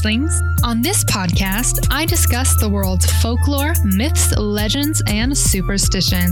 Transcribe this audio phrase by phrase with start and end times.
[0.00, 0.42] changelings.
[0.64, 6.30] On this podcast, I discuss the world's folklore, myths, legends, and superstition.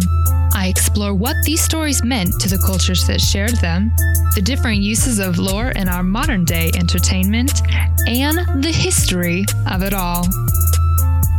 [0.54, 3.92] I explore what these stories meant to the cultures that shared them,
[4.34, 7.60] the different uses of lore in our modern day entertainment,
[8.06, 10.26] and the history of it all.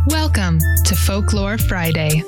[0.06, 2.22] Welcome to Folklore Friday.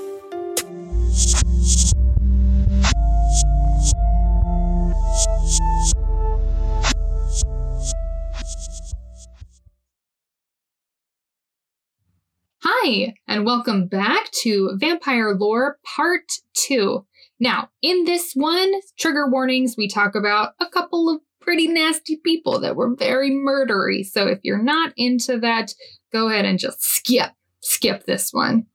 [12.92, 17.02] Hi, and welcome back to Vampire Lore Part 2.
[17.40, 22.60] Now, in this one, trigger warnings, we talk about a couple of pretty nasty people
[22.60, 24.04] that were very murdery.
[24.04, 25.72] So if you're not into that,
[26.12, 28.66] go ahead and just skip, skip this one.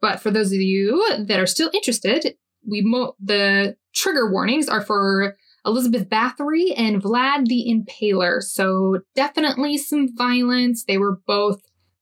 [0.00, 2.34] But for those of you that are still interested,
[2.68, 8.42] we mo- the trigger warnings are for Elizabeth Bathory and Vlad the Impaler.
[8.42, 10.84] So definitely some violence.
[10.84, 11.60] They were both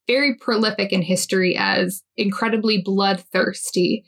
[0.09, 4.05] very prolific in history as incredibly bloodthirsty.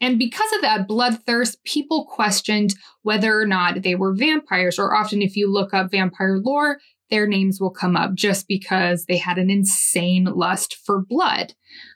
[0.00, 5.22] And because of that bloodthirst, people questioned whether or not they were vampires, or often
[5.22, 6.78] if you look up vampire lore,
[7.10, 11.54] their names will come up just because they had an insane lust for blood.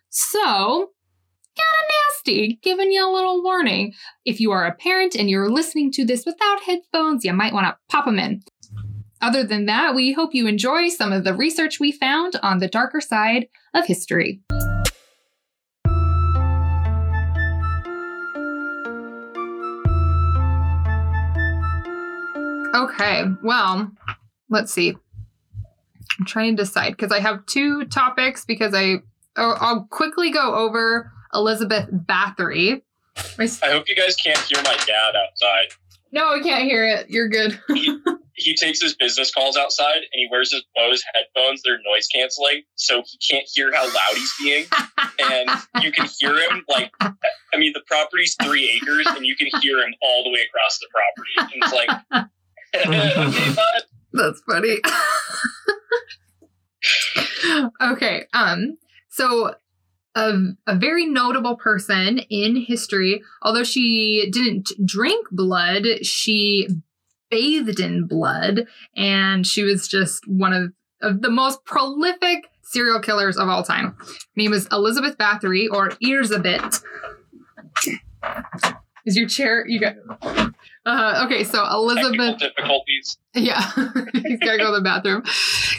[0.08, 0.38] So,
[1.58, 1.90] kind of
[2.24, 3.92] nasty, giving you a little warning.
[4.24, 7.66] If you are a parent and you're listening to this without headphones, you might want
[7.66, 8.42] to pop them in.
[9.20, 12.68] Other than that, we hope you enjoy some of the research we found on the
[12.68, 14.40] darker side of history.
[22.74, 23.90] Okay, well,
[24.48, 24.96] let's see.
[26.18, 28.96] I'm trying to decide because I have two topics because I
[29.36, 32.82] oh, I'll quickly go over Elizabeth Bathory.
[33.16, 35.74] I hope you guys can't hear my dad outside.
[36.12, 37.10] No, I can't hear it.
[37.10, 37.60] You're good.
[38.38, 41.62] he, takes his business calls outside and he wears his Bose headphones.
[41.64, 44.64] They're noise canceling, so he can't hear how loud he's being.
[45.18, 45.50] and
[45.82, 49.78] you can hear him like, I mean, the property's three acres, and you can hear
[49.78, 51.54] him all the way across the property.
[51.54, 51.90] And it's like,
[52.86, 53.82] okay, bud.
[54.12, 54.80] That's funny.
[57.92, 58.26] okay.
[58.32, 58.78] Um.
[59.10, 59.54] So
[60.14, 60.32] a,
[60.66, 63.22] a very notable person in history.
[63.42, 66.68] Although she didn't drink blood, she
[67.30, 68.66] bathed in blood,
[68.96, 70.72] and she was just one of,
[71.02, 73.96] of the most prolific serial killers of all time.
[73.98, 74.06] Her
[74.36, 76.82] name is Elizabeth Bathory, or Erzsébet.
[79.06, 79.66] Is your chair?
[79.66, 79.94] You got.
[80.84, 82.38] Uh, okay, so Elizabeth.
[82.38, 83.18] Technical difficulties.
[83.34, 83.60] Yeah,
[84.26, 85.22] he's got to go to the bathroom.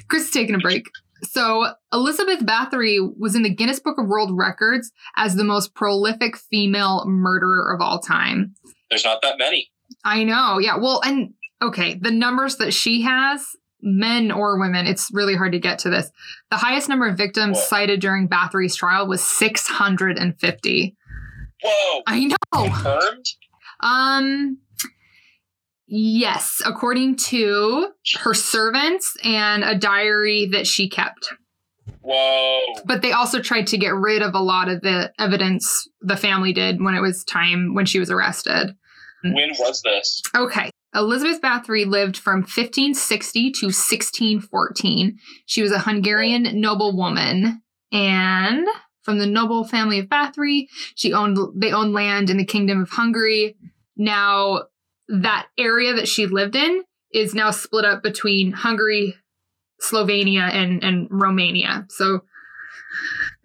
[0.08, 0.86] Chris is taking a break.
[1.24, 6.38] So, Elizabeth Bathory was in the Guinness Book of World Records as the most prolific
[6.38, 8.56] female murderer of all time.
[8.90, 9.70] There's not that many.
[10.06, 10.60] I know.
[10.60, 10.78] Yeah.
[10.78, 13.46] Well, and okay, the numbers that she has,
[13.82, 16.12] men or women, it's really hard to get to this.
[16.52, 17.64] The highest number of victims Whoa.
[17.64, 20.96] cited during Bathory's trial was 650.
[21.64, 22.02] Whoa.
[22.08, 22.36] I know.
[22.54, 23.26] Confirmed?
[23.82, 24.58] Um,
[25.88, 27.88] yes, according to
[28.20, 31.34] her servants and a diary that she kept.
[32.02, 32.62] Whoa.
[32.86, 36.54] But they also tried to get rid of a lot of the evidence the family
[36.54, 38.76] did when it was time when she was arrested.
[39.24, 40.22] When was this?
[40.36, 40.72] Okay.
[40.94, 45.20] Elizabeth Bathory lived from 1560 to 1614.
[45.46, 47.62] She was a Hungarian noblewoman
[47.92, 48.68] and
[49.04, 52.90] from the noble family of Bathory, she owned they owned land in the kingdom of
[52.90, 53.58] Hungary.
[53.98, 54.64] Now
[55.08, 59.16] that area that she lived in is now split up between Hungary,
[59.82, 61.88] Slovenia and and Romania.
[61.90, 62.22] So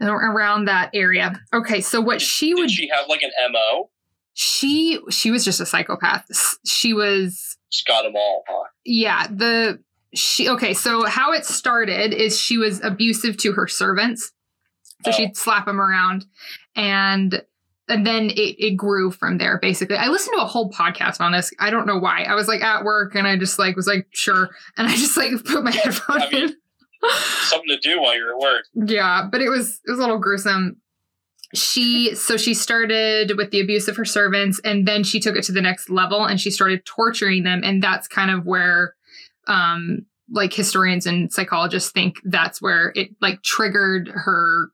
[0.01, 1.41] around that area.
[1.55, 3.91] Okay, so what she Did would she have like an MO?
[4.35, 6.27] She she was just a psychopath.
[6.67, 8.65] She was Just got them all, huh?
[8.85, 9.81] yeah, the
[10.15, 14.33] she okay, so how it started is she was abusive to her servants.
[15.05, 15.15] So Oh.
[15.15, 16.27] she'd slap them around
[16.77, 17.43] and
[17.89, 19.97] and then it, it grew from there basically.
[19.97, 21.53] I listened to a whole podcast on this.
[21.61, 22.23] I don't know why.
[22.23, 24.49] I was like at work and I just like was like sure
[24.79, 26.57] and I just like put my headphone I mean- in.
[27.43, 28.65] Something to do while you're at work.
[28.75, 30.79] Yeah, but it was it was a little gruesome.
[31.55, 35.45] She so she started with the abuse of her servants and then she took it
[35.45, 38.95] to the next level and she started torturing them and that's kind of where
[39.47, 44.71] um like historians and psychologists think that's where it like triggered her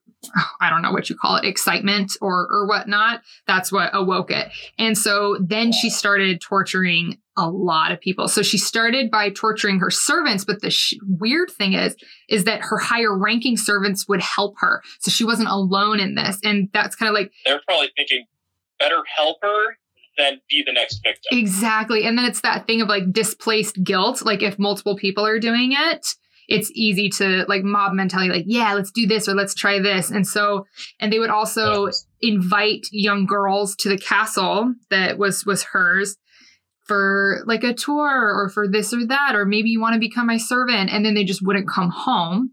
[0.61, 3.23] I don't know what you call it, excitement or or whatnot.
[3.47, 4.51] That's what awoke it.
[4.79, 8.29] And so then she started torturing a lot of people.
[8.29, 11.97] So she started by torturing her servants, but the sh- weird thing is
[12.29, 14.83] is that her higher ranking servants would help her.
[15.01, 16.39] So she wasn't alone in this.
[16.45, 18.27] And that's kind of like They're probably thinking,
[18.79, 19.77] better help her
[20.19, 21.39] than be the next victim.
[21.39, 22.05] exactly.
[22.05, 24.23] And then it's that thing of like displaced guilt.
[24.23, 26.07] Like if multiple people are doing it,
[26.49, 30.11] it's easy to like mob mentality, like, yeah, let's do this or let's try this.
[30.11, 30.67] And so,
[30.99, 31.91] and they would also
[32.21, 36.17] invite young girls to the castle that was was hers
[36.91, 40.27] for like a tour or for this or that or maybe you want to become
[40.27, 42.51] my servant and then they just wouldn't come home.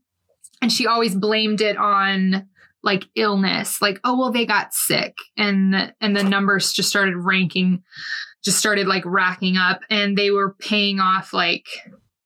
[0.62, 2.48] And she always blamed it on
[2.84, 7.82] like illness like oh well they got sick and and the numbers just started ranking
[8.46, 11.66] just started like racking up and they were paying off like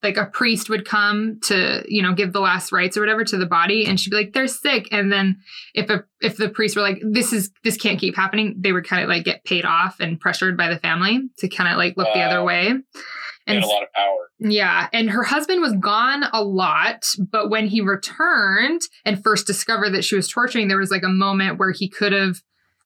[0.03, 3.37] like a priest would come to you know give the last rites or whatever to
[3.37, 4.87] the body and she'd be like they're sick.
[4.91, 5.37] And then
[5.73, 8.87] if a if the priests were like this is this can't keep happening they would
[8.87, 11.97] kind of like get paid off and pressured by the family to kind of like
[11.97, 12.73] look the other way.
[13.47, 14.29] And a lot of power.
[14.39, 19.91] yeah, and her husband was gone a lot, but when he returned and first discovered
[19.91, 22.41] that she was torturing, there was like a moment where he could have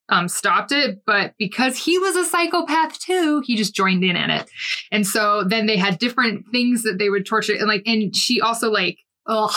[0.09, 4.29] um, stopped it, but because he was a psychopath too, he just joined in in
[4.29, 4.49] it.
[4.91, 8.41] And so then they had different things that they would torture, and like, and she
[8.41, 9.55] also like, oh,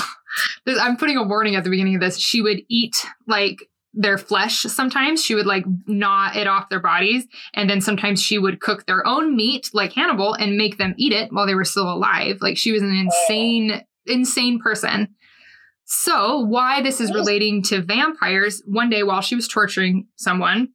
[0.67, 2.19] I'm putting a warning at the beginning of this.
[2.19, 2.97] She would eat
[3.27, 3.59] like
[3.95, 8.39] their flesh sometimes she would like gnaw it off their bodies and then sometimes she
[8.39, 11.65] would cook their own meat like hannibal and make them eat it while they were
[11.65, 15.09] still alive like she was an insane insane person
[15.90, 20.69] so why this is relating to vampires one day while she was torturing someone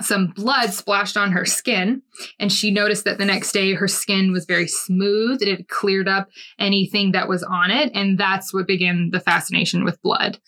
[0.00, 2.00] some blood splashed on her skin
[2.38, 6.08] and she noticed that the next day her skin was very smooth it had cleared
[6.08, 10.38] up anything that was on it and that's what began the fascination with blood.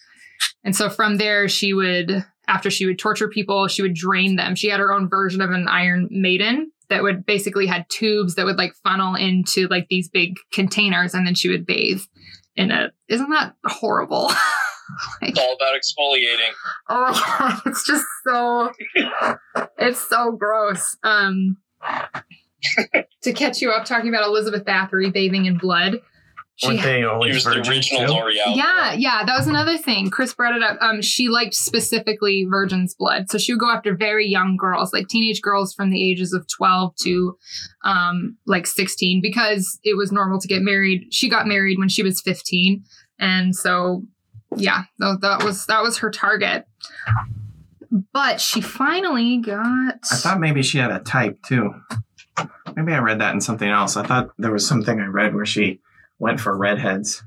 [0.65, 4.55] And so from there, she would, after she would torture people, she would drain them.
[4.55, 8.45] She had her own version of an Iron Maiden that would basically had tubes that
[8.45, 12.03] would like funnel into like these big containers, and then she would bathe
[12.57, 12.93] in it.
[13.09, 14.31] Isn't that horrible?
[15.23, 16.53] It's all about exfoliating.
[16.91, 18.73] oh it's just so,
[19.79, 20.97] it's so gross.
[21.03, 21.57] Um,
[23.23, 26.01] to catch you up, talking about Elizabeth Bathory bathing in blood.
[26.57, 28.13] She Weren't they He always was the virgins original too?
[28.13, 28.57] L'Oreal.
[28.57, 30.11] Yeah, yeah, that was another thing.
[30.11, 30.77] Chris brought it up.
[30.81, 35.09] Um, she liked specifically virgin's blood, so she would go after very young girls, like
[35.09, 37.37] teenage girls from the ages of twelve to,
[37.85, 41.07] um, like sixteen, because it was normal to get married.
[41.11, 42.85] She got married when she was fifteen,
[43.19, 44.05] and so,
[44.55, 46.67] yeah, tha- that was that was her target.
[48.13, 49.97] But she finally got.
[50.11, 51.75] I thought maybe she had a type too.
[52.75, 53.97] Maybe I read that in something else.
[53.97, 55.81] I thought there was something I read where she
[56.23, 57.23] went for redheads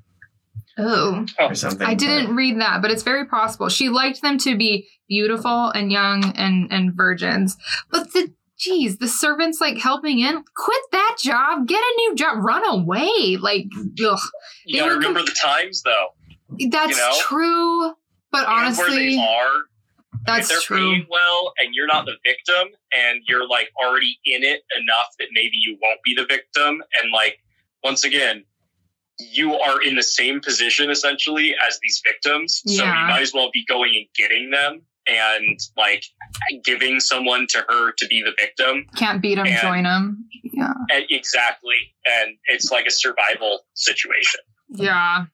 [0.79, 1.85] oh, or something.
[1.85, 3.69] I didn't read that, but it's very possible.
[3.69, 7.57] She liked them to be beautiful and young and and virgins.
[7.91, 12.37] But the geez, the servants like helping in, quit that job, get a new job,
[12.43, 13.37] run away.
[13.39, 13.65] Like,
[14.05, 14.17] ugh,
[14.65, 16.07] You gotta were remember the times though.
[16.71, 17.13] that's You know?
[17.21, 17.91] true.
[18.31, 19.51] But and where honestly, they are.
[20.25, 20.77] that's if they're true.
[20.93, 25.27] paying well and you're not the victim and you're like already in it enough that
[25.33, 27.39] maybe you won't be the victim and like
[27.83, 28.43] once again
[29.17, 33.49] you are in the same position essentially as these victims so you might as well
[33.53, 36.03] be going and getting them and like
[36.63, 40.25] giving someone to her to be the victim Can't beat them, and- join them.
[40.43, 45.25] Yeah, and exactly and it's like a survival situation yeah.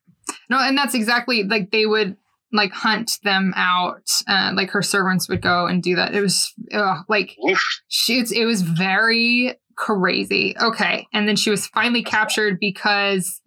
[0.49, 2.17] No, and that's exactly like they would
[2.51, 4.09] like hunt them out.
[4.27, 6.13] Uh, like her servants would go and do that.
[6.13, 7.35] It was ugh, like
[7.87, 13.41] she it was very crazy okay and then she was finally captured because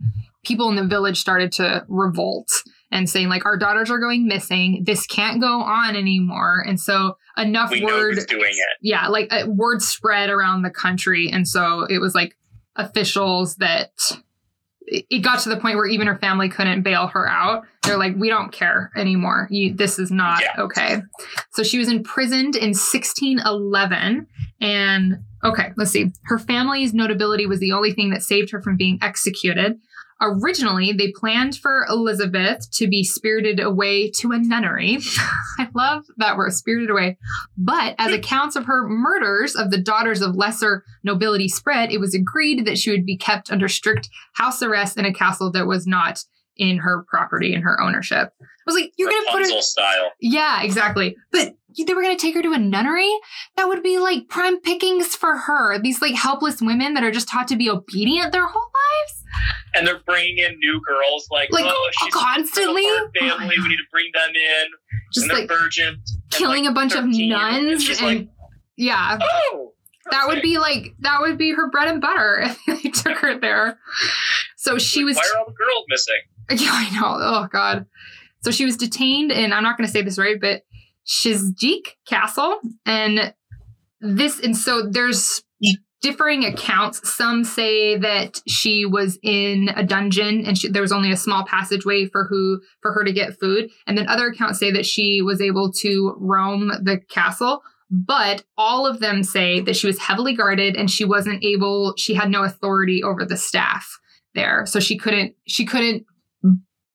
[0.44, 2.48] people in the village started to revolt
[2.90, 4.82] and saying like our daughters are going missing.
[4.86, 6.64] This can't go on anymore.
[6.66, 8.78] And so enough we word doing it.
[8.80, 11.28] Yeah like uh, word spread around the country.
[11.30, 12.36] And so it was like
[12.76, 13.90] officials that
[14.86, 17.64] it it got to the point where even her family couldn't bail her out.
[17.82, 19.48] They're like we don't care anymore.
[19.50, 20.62] You this is not Yeah.
[20.62, 21.02] okay.
[21.52, 24.26] So she was imprisoned in 1611
[24.60, 26.12] and okay let's see.
[26.24, 29.78] Her family's notability was the only thing that saved her from being executed
[30.24, 34.98] originally they planned for elizabeth to be spirited away to a nunnery
[35.58, 37.16] i love that word spirited away
[37.56, 42.14] but as accounts of her murders of the daughters of lesser nobility spread, it was
[42.14, 45.86] agreed that she would be kept under strict house arrest in a castle that was
[45.86, 46.24] not
[46.56, 48.32] in her property and her ownership.
[48.40, 49.60] I was like, you're going to put her.
[49.60, 51.16] Style Yeah, exactly.
[51.30, 53.12] But they were going to take her to a nunnery?
[53.56, 55.78] That would be like prime pickings for her.
[55.78, 59.24] These like helpless women that are just taught to be obedient their whole lives?
[59.74, 62.84] and they're bringing in new girls like, Like, oh, oh she's constantly?
[62.84, 64.66] Oh family we need to bring them in
[65.12, 67.88] Just and like virgins killing like, a bunch of 13, and nuns.
[67.88, 68.28] And like,
[68.76, 69.18] yeah.
[69.20, 69.72] oh
[70.10, 73.38] That would be like that would be her bread and butter if they took her
[73.38, 73.78] there.
[74.56, 76.20] So she was why are all the girls missing
[76.64, 77.18] Yeah, I know.
[77.20, 77.86] Oh God.
[78.42, 80.62] So she was detained and I'm not gonna say this right, but
[81.06, 82.58] Shizjik Castle.
[82.86, 83.34] And
[84.00, 85.42] this and so there's
[86.04, 87.10] differing accounts.
[87.10, 91.46] Some say that she was in a dungeon and she, there was only a small
[91.46, 95.22] passageway for who for her to get food, and then other accounts say that she
[95.22, 97.62] was able to roam the castle.
[97.90, 101.94] But all of them say that she was heavily guarded and she wasn't able.
[101.96, 103.98] She had no authority over the staff
[104.34, 105.34] there, so she couldn't.
[105.46, 106.04] She couldn't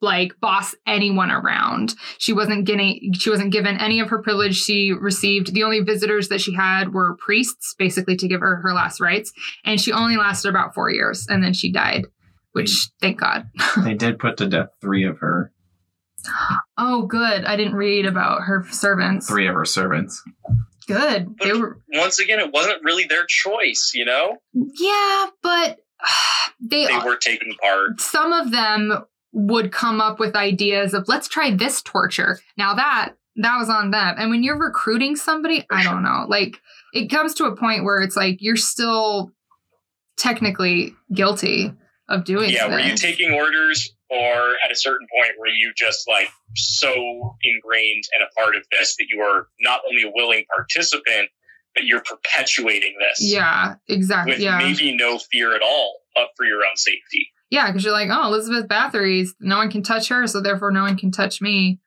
[0.02, 1.94] like boss anyone around.
[2.20, 5.54] She wasn't getting she wasn't given any of her privilege she received.
[5.54, 9.32] The only visitors that she had were priests basically to give her her last rites
[9.66, 12.06] and she only lasted about 4 years and then she died,
[12.54, 13.50] which thank God.
[13.84, 15.52] they did put to death three of her
[16.78, 17.46] Oh good.
[17.46, 19.28] I didn't read about her servants.
[19.28, 20.22] three of her servants.
[20.88, 21.28] Good.
[21.42, 24.38] They But- were Once again, it wasn't really their choice, you know?
[24.54, 25.80] Yeah, but
[26.62, 28.02] they, They were taking part.
[28.02, 28.92] some of them
[29.32, 32.40] would come up with ideas of let's try this torture.
[32.58, 34.16] Now that that was on them.
[34.18, 36.26] And when you're recruiting somebody, I don't know.
[36.28, 36.60] Like
[36.94, 39.32] it comes to a point where it's like you're still
[40.18, 41.74] technically guilty
[42.10, 46.08] of doing Yeah, were you taking orders or at a certain point were you just
[46.08, 50.44] like so ingrained and a part of this that you are not only a willing
[50.54, 51.30] participant,
[51.76, 54.34] but you're perpetuating this Yeah, exactly.
[54.34, 54.58] with Yeah.
[54.58, 57.32] maybe no fear at all up for your own safety.
[57.50, 60.84] Yeah, because you're like, oh, Elizabeth Bathory's no one can touch her, so therefore no
[60.84, 61.80] one can touch me.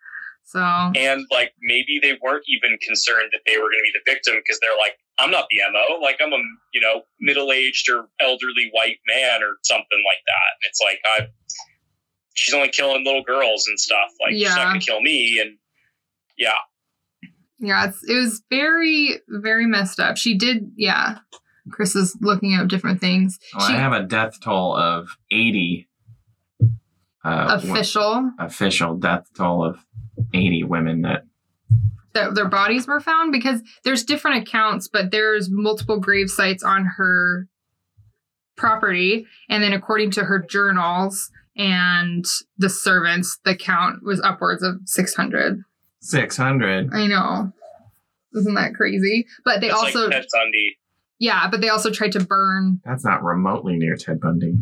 [0.45, 4.11] So And like maybe they weren't even concerned that they were going to be the
[4.13, 6.01] victim because they're like, I'm not the MO.
[6.01, 6.43] Like I'm a
[6.75, 10.49] you know middle aged or elderly white man or something like that.
[10.57, 11.29] And it's like I,
[12.35, 14.11] she's only killing little girls and stuff.
[14.21, 15.39] Like she's not going to kill me.
[15.41, 15.59] And
[16.37, 16.59] yeah,
[17.63, 20.17] Yeah, it's, it was very, very messed up.
[20.17, 21.19] She did, yeah.
[21.71, 23.39] Chris is looking up different things.
[23.57, 25.89] Well, She- I have a death toll of 80.
[27.25, 29.79] Uh, wo- Official official death toll of
[30.35, 31.23] 80 women that
[32.15, 36.85] that their bodies were found because there's different accounts, but there's multiple grave sites on
[36.97, 37.47] her
[38.57, 42.25] property, and then according to her journals and
[42.59, 45.63] the servants, the count was upwards of 600.
[46.01, 46.91] 600.
[46.93, 47.53] I know.
[48.35, 49.27] Isn't that crazy?
[49.45, 50.79] But they it's also, like Ted Bundy.
[51.23, 52.81] Yeah, but they also tried to burn.
[52.85, 54.57] That's not remotely near Ted Bundy.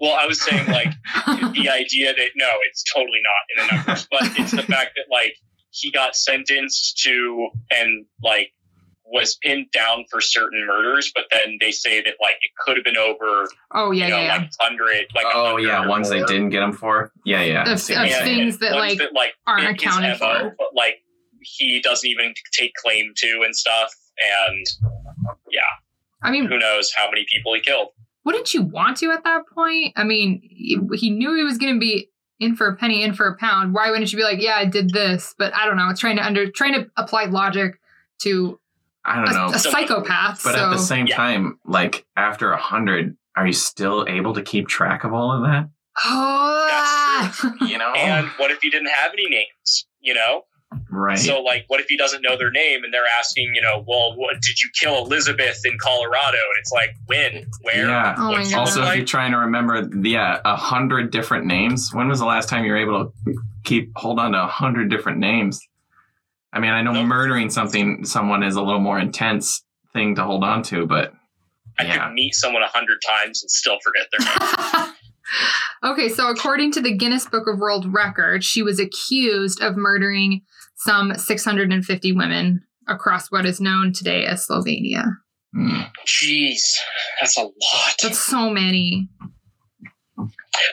[0.00, 0.94] Well, I was saying like
[1.26, 5.06] the idea that no, it's totally not in the numbers, but it's the fact that
[5.10, 5.34] like
[5.70, 8.52] he got sentenced to and like
[9.04, 12.84] was pinned down for certain murders, but then they say that like it could have
[12.84, 14.36] been over, oh, yeah, you know, yeah, yeah.
[14.36, 17.10] like hundred, like oh, 100 yeah, ones they didn't get him for.
[17.24, 17.62] Yeah, yeah.
[17.62, 18.06] Of- I've of that.
[18.06, 20.54] And- things and that, like, that, like aren't fit his accounted MO, for.
[20.56, 21.02] but like
[21.40, 23.92] he doesn't even take claim to and stuff.
[24.44, 24.66] And
[26.26, 27.88] I mean, who knows how many people he killed.
[28.24, 29.92] wouldn't you want to at that point?
[29.96, 33.14] I mean, he, he knew he was going to be in for a penny, in
[33.14, 33.72] for a pound.
[33.72, 35.34] Why wouldn't you be like, yeah, I did this?
[35.38, 35.88] But I don't know.
[35.88, 37.78] It's trying to under trying to apply logic
[38.22, 38.60] to
[39.04, 39.54] I don't know.
[39.54, 40.42] a psychopath.
[40.42, 41.16] but so at the same Yeah.
[41.16, 45.42] time, like after a 100, are you still able to keep track of all of
[45.44, 45.68] that?
[46.04, 47.50] oh, that's true.
[47.60, 47.66] Ah.
[47.66, 47.92] You know?
[47.94, 49.86] And what if he didn't have any names?
[50.00, 50.42] You know,
[50.90, 51.18] right.
[51.18, 54.16] So, like, what if he doesn't know their name and they're asking, you know, well,
[54.16, 56.38] what, did you kill Elizabeth in Colorado?
[56.38, 57.86] And it's like, when, where?
[57.86, 58.14] Yeah.
[58.18, 58.58] Oh my what's God.
[58.60, 58.96] also, if like?
[58.96, 61.90] you're trying to remember, yeah, a hundred different names.
[61.92, 64.90] When was the last time you were able to keep hold on to a hundred
[64.90, 65.60] different names?
[66.52, 67.06] I mean, I know Nope.
[67.06, 71.12] murdering something someone is a little more intense thing to hold on to, but
[71.78, 72.06] I yeah.
[72.06, 74.94] could meet someone a hundred times and still forget their name.
[75.92, 80.42] okay, so according to the Guinness Book of World Records, she was accused of murdering
[80.76, 85.04] some 650 women across what is known today as Slovenia.
[86.06, 86.60] Jeez,
[87.20, 87.52] that's a lot.
[88.02, 89.08] That's so many.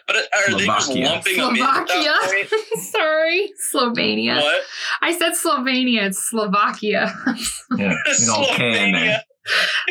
[0.07, 1.05] But are they just Slovakia.
[1.09, 2.47] lumping them in at Slovakia.
[2.91, 4.41] Sorry, Slovenia.
[4.41, 4.61] What?
[5.01, 6.07] I said Slovenia.
[6.07, 7.13] It's Slovakia.
[7.77, 9.21] yeah, big old K in there.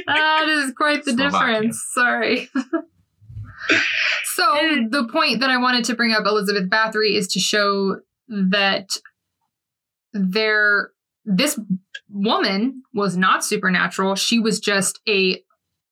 [0.07, 1.31] that is quite the Slovakia.
[1.31, 1.85] difference.
[1.92, 2.49] Sorry.
[4.35, 4.45] so
[4.90, 8.97] the point that I wanted to bring up Elizabeth Bathory is to show that
[10.12, 10.90] there
[11.25, 11.59] this
[12.11, 14.16] woman was not supernatural.
[14.16, 15.42] She was just a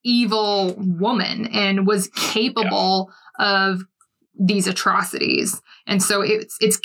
[0.03, 3.83] evil woman and was capable of
[4.39, 5.61] these atrocities.
[5.87, 6.81] And so it's it's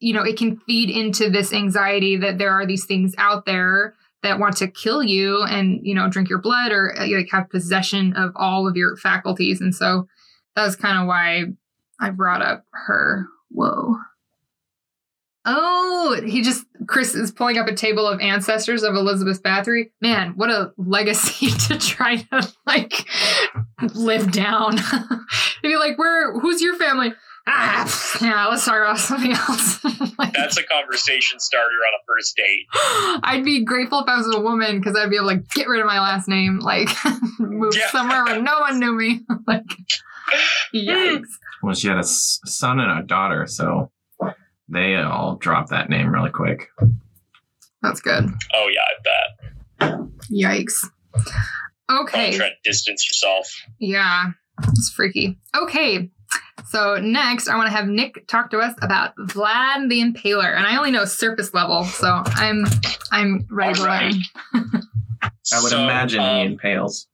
[0.00, 3.94] you know, it can feed into this anxiety that there are these things out there
[4.22, 7.50] that want to kill you and you know drink your blood or uh, like have
[7.50, 10.08] possession of all of your faculties and so
[10.56, 11.44] that was kind of why
[12.00, 13.94] i brought up her whoa
[15.44, 20.32] oh he just chris is pulling up a table of ancestors of elizabeth bathory man
[20.36, 22.92] what a legacy to try to like
[23.94, 25.20] live down to
[25.62, 27.12] be like where who's your family
[27.50, 29.80] ah, yeah, let's talk about something else.
[30.18, 32.66] Like, That's a conversation starter on a first date.
[33.22, 35.80] I'd be grateful if I was a woman because I'd be able to get rid
[35.80, 36.88] of my last name, like
[37.38, 37.88] move Yeah.
[37.90, 39.20] somewhere where no one knew me.
[39.46, 39.62] like,
[40.74, 41.28] yikes.
[41.62, 43.90] Well, she had a son and a daughter, so
[44.68, 46.68] they all drop that name really quick.
[47.82, 48.28] That's good.
[48.54, 49.98] Oh yeah, I bet.
[50.32, 50.84] Yikes.
[51.90, 52.30] Okay.
[52.30, 53.48] Don't try to distance yourself.
[53.78, 54.26] Yeah,
[54.68, 55.38] it's freaky.
[55.56, 56.10] Okay,
[56.68, 60.66] so next I want to have Nick talk to us about Vlad the Impaler, and
[60.66, 62.64] I only know surface level, so I'm
[63.10, 64.12] I'm ready to learn.
[64.54, 67.06] I would So, imagine he um, impales.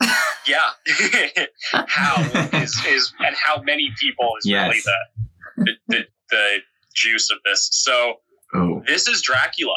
[0.46, 0.58] Yeah.
[1.88, 2.22] how
[2.54, 4.68] is is and how many people is Yes.
[4.70, 6.58] really the, the the the
[6.98, 7.68] juice of this.
[7.72, 8.14] So
[8.54, 9.76] Oh, this is Dracula.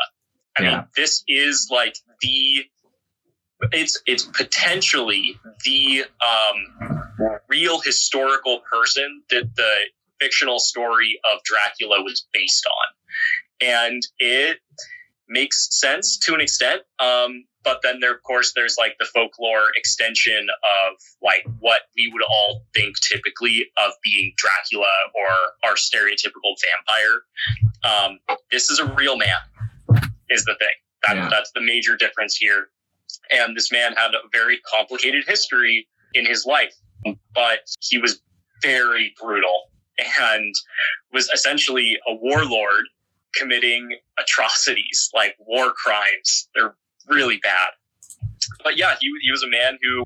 [0.57, 0.71] I Yeah.
[0.71, 2.65] mean, this is like the
[3.73, 7.03] it's it's potentially the um,
[7.47, 9.73] real historical person that the
[10.19, 14.57] fictional story of Dracula was based on, and it
[15.27, 16.81] makes sense to an extent.
[16.99, 22.09] Um, but then there, of course, there's like the folklore extension of like what we
[22.11, 27.23] would all think typically of being Dracula or our stereotypical vampire.
[27.83, 28.19] Um,
[28.51, 29.37] this is a real man,
[30.29, 30.69] is the thing.
[31.07, 31.29] That, Yeah.
[31.29, 32.69] That's the major difference here.
[33.29, 36.73] And this man had a very complicated history in his life,
[37.33, 38.21] but he was
[38.61, 40.53] very brutal and
[41.13, 42.85] was essentially a warlord
[43.35, 46.49] committing atrocities like war crimes.
[46.55, 46.75] They're
[47.07, 47.69] really bad.
[48.63, 50.03] But yeah, he, he was a man who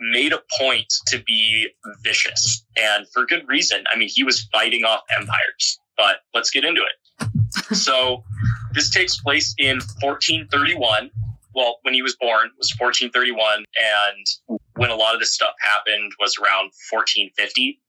[0.00, 1.68] made a point to be
[2.02, 3.84] vicious and for good reason.
[3.92, 7.76] I mean, he was fighting off empires, but let's get into it.
[7.76, 8.24] so
[8.72, 11.10] this takes place in 1431.
[11.54, 16.12] Well, when he was born was 1431, and when a lot of this stuff happened
[16.18, 17.80] was around 1450.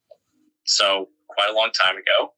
[0.65, 2.33] So quite a long time ago.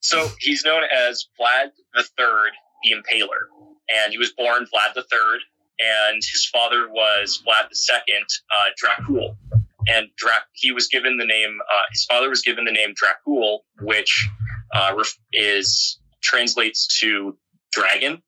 [0.00, 2.50] So he's known as Vlad the Third,
[2.82, 3.48] the Impaler,
[3.94, 5.40] and he was born Vlad the Third,
[5.78, 9.36] and his father was Vlad the Second, uh, Dracul.
[9.88, 11.58] And Drac, he was given the name.
[11.60, 14.28] Uh, his father was given the name Dracul, which
[14.72, 17.36] uh, ref- is translates to
[17.72, 18.22] dragon,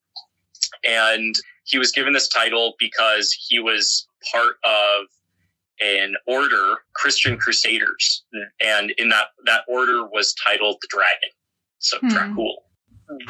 [0.87, 5.07] and he was given this title because he was part of
[5.81, 8.25] an order, Christian Crusaders,
[8.61, 11.31] and in that that order was titled the Dragon.
[11.79, 12.09] So Hmm.
[12.09, 12.55] Dracul.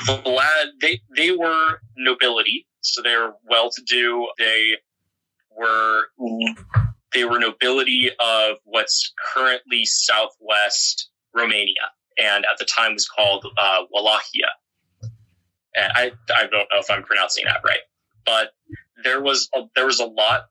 [0.07, 4.29] Vlad, they they were nobility, so they were well to do.
[4.39, 4.77] They
[5.57, 6.09] were
[7.13, 13.81] they were nobility of what's currently southwest Romania, and at the time was called uh,
[13.91, 14.49] Wallachia.
[15.75, 17.81] And I I don't know if I'm pronouncing that right,
[18.25, 18.51] but
[19.03, 20.47] there was a, there was a lot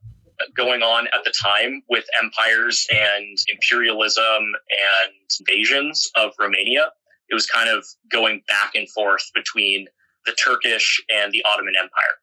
[0.55, 6.91] going on at the time with empires and imperialism and invasions of Romania.
[7.29, 9.87] It was kind of going back and forth between
[10.25, 12.17] the Turkish and the Ottoman Empire.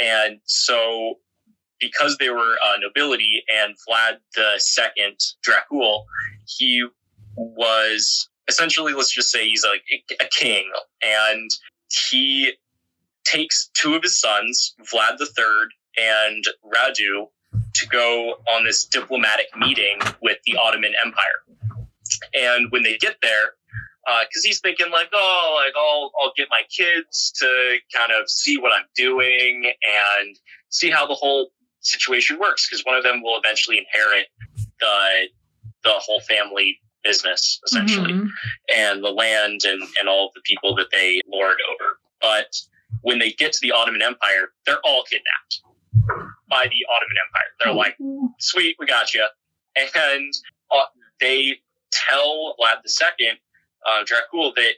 [0.00, 1.14] And so,
[1.78, 6.04] because they were uh, nobility and Vlad the Second Dracul,
[6.46, 6.86] he
[7.36, 9.82] was essentially, let's just say, he's like
[10.20, 10.70] a, king,
[11.02, 11.50] and
[12.08, 12.52] he
[13.24, 17.28] takes two of his sons, Vlad Third and Radu,
[17.74, 21.58] to go on this diplomatic meeting with the Ottoman Empire.
[22.34, 23.52] And when they get there,
[24.06, 28.58] because he's thinking like, oh, like I'll I'll get my kids to kind of see
[28.58, 30.36] what I'm doing and
[30.70, 34.26] see how the whole situation works, because one of them will eventually inherit
[34.80, 35.28] the
[35.84, 38.28] the whole family business essentially Mhm.
[38.76, 41.98] and the land and, and all of the people that they lord over.
[42.20, 42.54] But
[43.00, 45.62] when they get to the Ottoman Empire, they're all kidnapped
[46.50, 47.50] by the Ottoman Empire.
[47.58, 47.96] They're like,
[48.38, 49.26] sweet, we got you.
[49.76, 50.32] And
[50.70, 50.84] uh,
[51.20, 51.54] they
[51.90, 52.82] tell Vlad
[53.18, 53.28] II,
[53.88, 54.72] uh, Dracul, that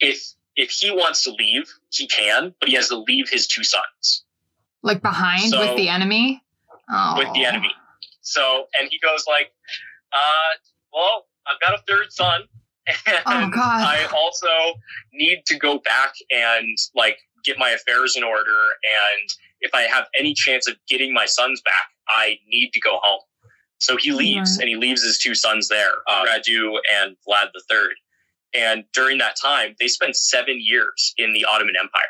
[0.00, 3.62] if if he wants to leave, he can, but he has to leave his two
[3.64, 4.24] sons
[4.82, 6.42] like behind So- with the enemy.
[6.90, 7.16] Oh.
[7.18, 7.70] with the enemy.
[8.22, 9.52] So, and he goes like,
[10.12, 10.56] uh,
[10.92, 12.42] well, I've got a third son.
[13.06, 13.82] And Oh, God.
[13.82, 14.48] I also
[15.12, 18.58] need to go back and like get my affairs in order.
[18.62, 19.28] And
[19.60, 23.20] if I have any chance of getting my sons back, I need to go home.
[23.78, 24.60] So he leaves Right.
[24.62, 27.92] and he leaves his two sons there, uh, Radu and Vlad the Third.
[28.54, 32.02] And during that time, they spend seven years in the Ottoman Empire.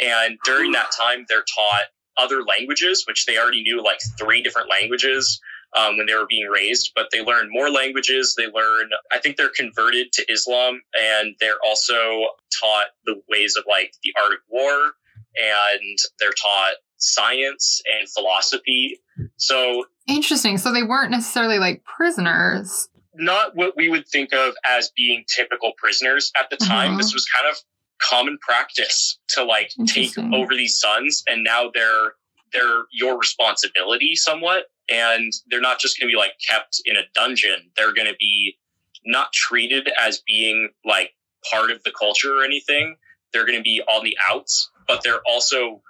[0.00, 1.84] And during that time, they're taught
[2.16, 5.40] other languages, which they already knew like three different languages
[5.76, 8.34] um, when they were being raised, but they learn more languages.
[8.36, 12.28] They learn, I think they're converted to Islam and they're also
[12.60, 14.92] taught the ways of like the art of war
[15.36, 19.00] and they're taught science and philosophy.
[19.36, 20.56] So Interesting.
[20.56, 22.88] So they weren't necessarily like prisoners.
[23.18, 26.90] Not what we would think of as being typical prisoners at the time.
[26.90, 26.98] Uh-huh.
[26.98, 27.58] This was kind of
[27.98, 32.14] common practice to like take over these sons, and now they're
[32.52, 37.02] they're your responsibility somewhat, and they're not just going to be like kept in a
[37.14, 37.70] dungeon.
[37.76, 38.58] They're going to be
[39.04, 41.12] not treated as being like
[41.50, 42.96] part of the culture or anything.
[43.32, 45.82] They're going to be on the outs, but they're also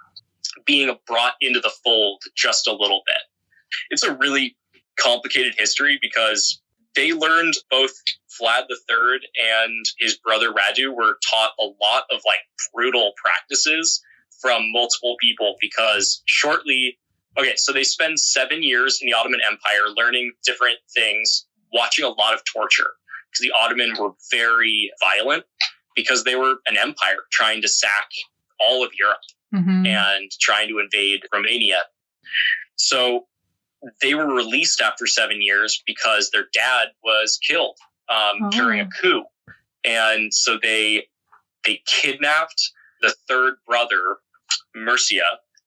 [0.65, 3.21] being brought into the fold just a little bit.
[3.89, 4.55] It's a really
[4.99, 6.61] complicated history because
[6.97, 7.91] they learned both
[8.41, 9.19] Vlad III
[9.61, 12.39] and his brother Radu were taught a lot of like
[12.73, 14.01] brutal practices
[14.41, 16.99] from multiple people because shortly
[17.39, 22.09] okay so they spend seven years in the ottoman empire learning different things watching a
[22.09, 22.91] lot of torture
[23.31, 25.43] because the ottoman were very violent
[25.95, 28.09] because they were an empire trying to sack
[28.59, 29.21] all of europe
[29.55, 29.87] Mhm.
[29.87, 31.81] and trying to invade Romania.
[32.75, 33.27] So
[34.01, 37.77] they were released after seven years because their dad was killed
[38.09, 38.49] um, Oh.
[38.51, 39.23] during a coup,
[39.83, 41.07] and so they
[41.65, 44.17] they kidnapped the third brother,
[44.75, 45.21] Mircea,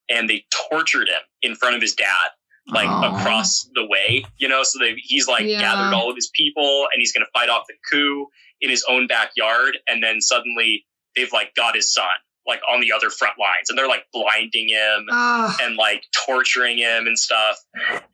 [0.08, 2.28] and they tortured him in front of his dad,
[2.66, 3.20] like Aw.
[3.20, 4.24] across the way.
[4.38, 5.60] You know, so they, he's like Yeah.
[5.60, 8.28] gathered all of his people, and he's going to fight off the coup
[8.60, 12.06] in his own backyard, and then suddenly they've like got his son
[12.50, 16.76] like on the other front lines and they're like blinding him Ah, and like torturing
[16.78, 17.56] him and stuff.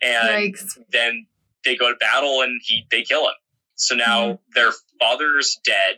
[0.02, 0.78] And yikes.
[0.92, 1.26] then
[1.64, 3.34] they go to battle and he they kill him.
[3.74, 4.38] So now Mhm.
[4.54, 5.96] their father's dead.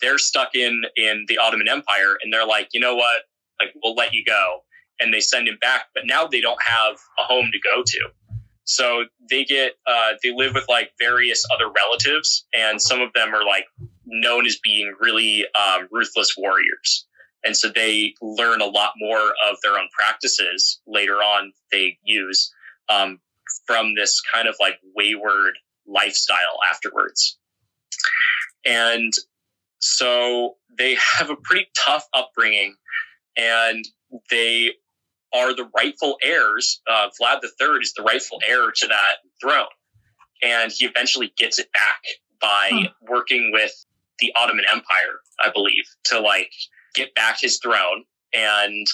[0.00, 3.22] They're stuck in in the ottoman empire and they're like you know what?
[3.60, 4.64] Like we'll let you go.
[4.98, 8.00] And they send him back but now they don't have a home to go to.
[8.64, 13.32] So they get uh they live with like various other relatives and some of them
[13.34, 13.66] are like
[14.08, 17.06] known as being really um, ruthless warriors
[17.46, 22.52] and so they learn a lot more of their own practices later on they use
[22.88, 23.20] um,
[23.66, 25.54] from this kind of like wayward
[25.86, 27.38] lifestyle afterwards.
[28.64, 29.12] And
[29.78, 32.74] so they have a pretty tough upbringing
[33.36, 33.84] and
[34.30, 34.72] they
[35.34, 36.80] are the rightful heirs.
[36.90, 39.66] Uh, Vlad III is the rightful heir to that throne.
[40.42, 42.02] And he eventually gets it back
[42.40, 42.88] by Huh.
[43.02, 43.72] working with
[44.18, 46.52] the Ottoman Empire, I believe, to like
[46.96, 48.04] get back his throne.
[48.34, 48.86] And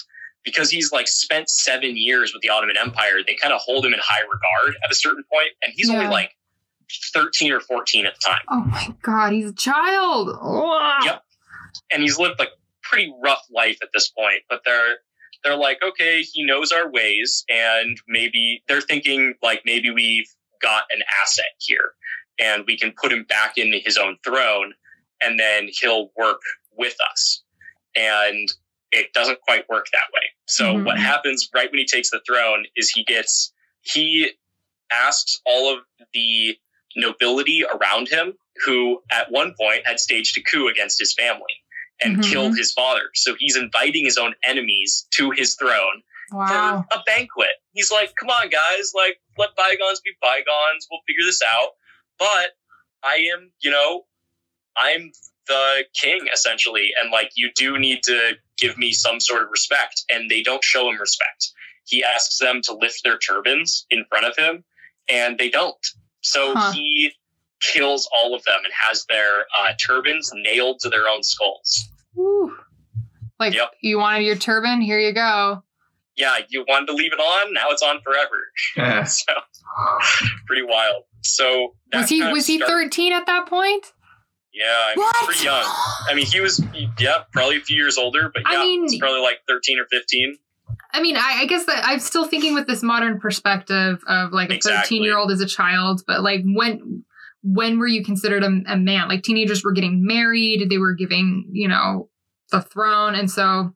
[0.45, 3.93] because he's like spent seven years with the Ottoman Empire, they kind of hold him
[3.93, 6.31] in high regard at a certain point, and he's only like
[7.13, 10.29] thirteen or fourteen at the time, Oh my god, he's a child.
[10.29, 11.03] Ugh.
[11.05, 11.23] Yep.
[11.91, 12.49] and he's lived like
[12.83, 14.41] pretty rough life at this point.
[14.49, 14.97] But they're
[15.43, 20.27] they're like, okay, he knows our ways, and maybe they're thinking like maybe we've
[20.61, 21.93] got an asset here,
[22.39, 24.73] and we can put him back in his own throne,
[25.21, 26.41] and then he'll work
[26.77, 27.43] with us.
[27.95, 28.47] And
[28.91, 30.21] it doesn't quite work that way.
[30.47, 30.85] So Mhm.
[30.85, 34.31] what happens right when he takes the throne is he gets he
[34.91, 36.57] asks all of the
[36.95, 41.55] nobility around him who at one point had staged a coup against his family
[42.01, 42.29] and Mhm.
[42.29, 43.09] killed his father.
[43.15, 46.85] So he's inviting his own enemies to his throne Wow.
[46.91, 47.49] for a banquet.
[47.73, 48.93] He's like, "Come on, guys!
[48.93, 50.87] Like, let bygones be bygones.
[50.89, 51.71] We'll figure this out."
[52.19, 52.55] But
[53.01, 54.05] I am, you know,
[54.77, 55.11] I'm
[55.47, 60.03] the king essentially, and like, you do need to give me some sort of respect.
[60.09, 61.51] And they don't show him respect.
[61.85, 64.63] He asks them to lift their turbans in front of him,
[65.11, 65.85] and they don't.
[66.21, 66.71] So Huh.
[66.71, 67.11] he
[67.61, 71.89] kills all of them and has their uh, turbans nailed to their own skulls.
[72.15, 72.55] Woo.
[73.39, 73.71] Like Yep.
[73.81, 75.63] you wanted your turban, here you go.
[76.15, 78.39] Yeah, you wanted to leave it on, now it's on forever.
[78.77, 79.03] Yeah.
[79.03, 79.33] so
[80.45, 81.03] pretty wild.
[81.21, 83.85] So Was he was he start- 13 at that point?
[84.53, 85.63] Yeah, I mean, pretty young.
[85.65, 86.61] I mean, he was
[86.99, 89.85] yeah, probably a few years older, but I yeah, mean- he's probably like thirteen or
[89.91, 90.37] fifteen.
[90.95, 94.51] I mean, I, I guess that I'm still thinking with this modern perspective of like
[94.51, 94.97] a Exactly.
[94.99, 97.03] 13 year old as a child, but like when
[97.41, 99.07] when were you considered a, a man?
[99.09, 102.09] Like teenagers were getting married, they were giving you know
[102.51, 103.73] the throne, and so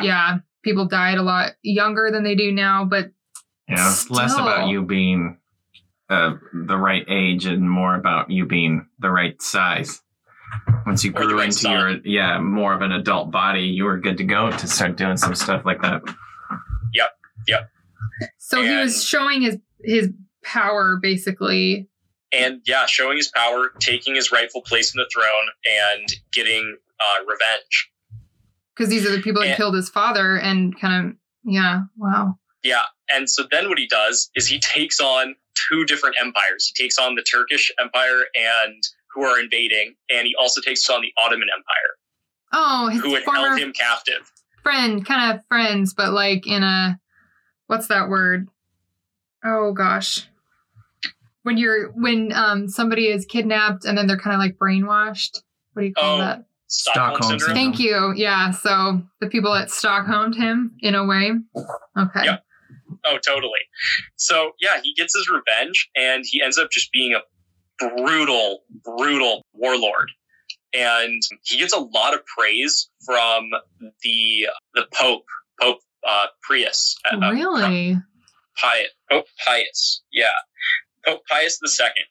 [0.00, 0.38] Yeah.
[0.62, 2.84] people died a lot younger than they do now.
[2.86, 3.10] But
[3.68, 5.36] yeah, know, it's less about you being
[6.10, 10.00] uh, the right age and more about you being the right size.
[10.86, 11.72] Once you Or grew into son.
[11.72, 15.16] your yeah more of an adult body, you were good to go to start doing
[15.18, 16.00] some stuff like that.
[16.94, 17.10] Yep,
[17.46, 17.70] yep.
[18.38, 20.10] So he was showing his his
[20.42, 21.88] power basically.
[22.32, 25.48] And yeah, showing his power, taking his rightful place in the throne,
[25.98, 27.90] and getting uh, revenge.
[28.74, 32.38] Because these are the people that And- killed his father, and kind of yeah, wow.
[32.62, 35.36] Yeah, and so then what he does is he takes on
[35.70, 36.72] two different empires.
[36.74, 38.82] He takes on the Turkish Empire and
[39.14, 41.96] who are invading, and he also takes on the Ottoman Empire,
[42.52, 44.30] Oh, his who had held him captive.
[44.62, 46.98] friend, kind of friends, but like in a
[47.66, 48.48] what's that word?
[49.44, 50.26] Oh gosh.
[51.42, 55.40] when you're when um somebody is kidnapped and then they're kind of like brainwashed.
[55.72, 56.44] What do you call Oh, that?
[56.70, 57.54] Stockholm, Stockholm syndrome.
[57.54, 58.12] Thank you.
[58.14, 58.50] Yeah.
[58.50, 61.32] So the people that Stockholmed him in a way.
[61.96, 62.24] Okay.
[62.24, 62.44] Yep.
[63.04, 63.60] Oh, totally.
[64.16, 67.20] So yeah, he gets his revenge, and he ends up just being a
[67.78, 70.10] brutal, brutal warlord.
[70.74, 73.50] And he gets a lot of praise from
[74.02, 75.24] the the Pope,
[75.60, 77.96] Pope uh, Prius, uh, uh, Really?
[78.56, 80.26] Pius, Pope Pius, yeah,
[81.06, 82.04] Pope Pius Second,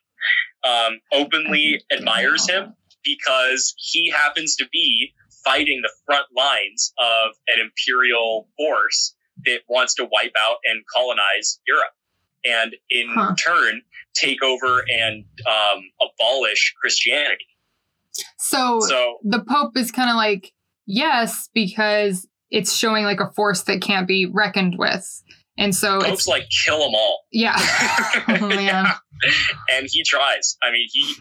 [0.64, 2.74] um, openly admires him
[3.04, 5.12] because he happens to be
[5.44, 9.14] fighting the front lines of an imperial force
[9.46, 11.92] that wants to wipe out and colonize Europe,
[12.44, 13.34] and in Huh.
[13.36, 13.82] turn
[14.14, 17.46] take over and um, abolish Christianity.
[18.38, 20.52] So, So the Pope is kind of like,
[20.86, 25.22] yes, because it's showing like a force that can't be reckoned with.
[25.56, 27.24] And so popes it's, like kill them all.
[27.32, 27.56] yeah.
[28.28, 28.86] oh, man.
[29.72, 30.56] and he tries.
[30.62, 31.14] I mean, he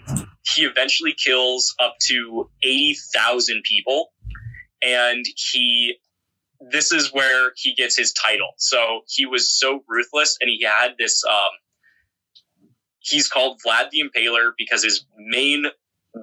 [0.56, 4.12] he eventually kills up to eighty thousand people,
[4.84, 5.96] and he.
[6.60, 8.50] This is where he gets his title.
[8.58, 11.24] So he was so ruthless, and he had this.
[11.24, 11.52] Um,
[13.00, 15.66] he's called Vlad the Impaler because his main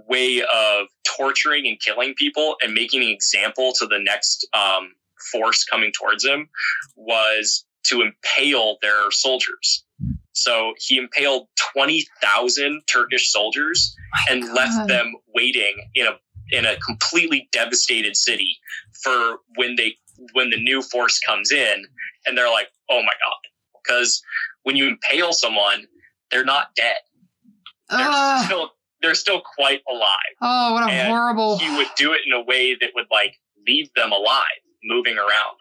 [0.09, 4.93] way of torturing and killing people and making an example to the next um,
[5.33, 6.49] force coming towards him
[6.97, 9.85] was to impale their soldiers.
[10.33, 13.95] So he impaled 20,000 Turkish soldiers
[14.29, 14.55] and God.
[14.55, 16.19] left them waiting in a
[16.51, 18.59] in a completely devastated city
[19.03, 19.97] for when they
[20.33, 21.85] when the new force comes in
[22.27, 24.23] and they're like, "Oh my god." Cuz
[24.63, 25.87] when you impale someone,
[26.31, 26.97] they're not dead.
[27.91, 28.45] They're Ugh.
[28.47, 28.71] still
[29.03, 30.35] they're still quite alive.
[30.41, 31.59] oh, what a and horrible.
[31.59, 35.57] He would do it in a way that would like leave them alive, moving around.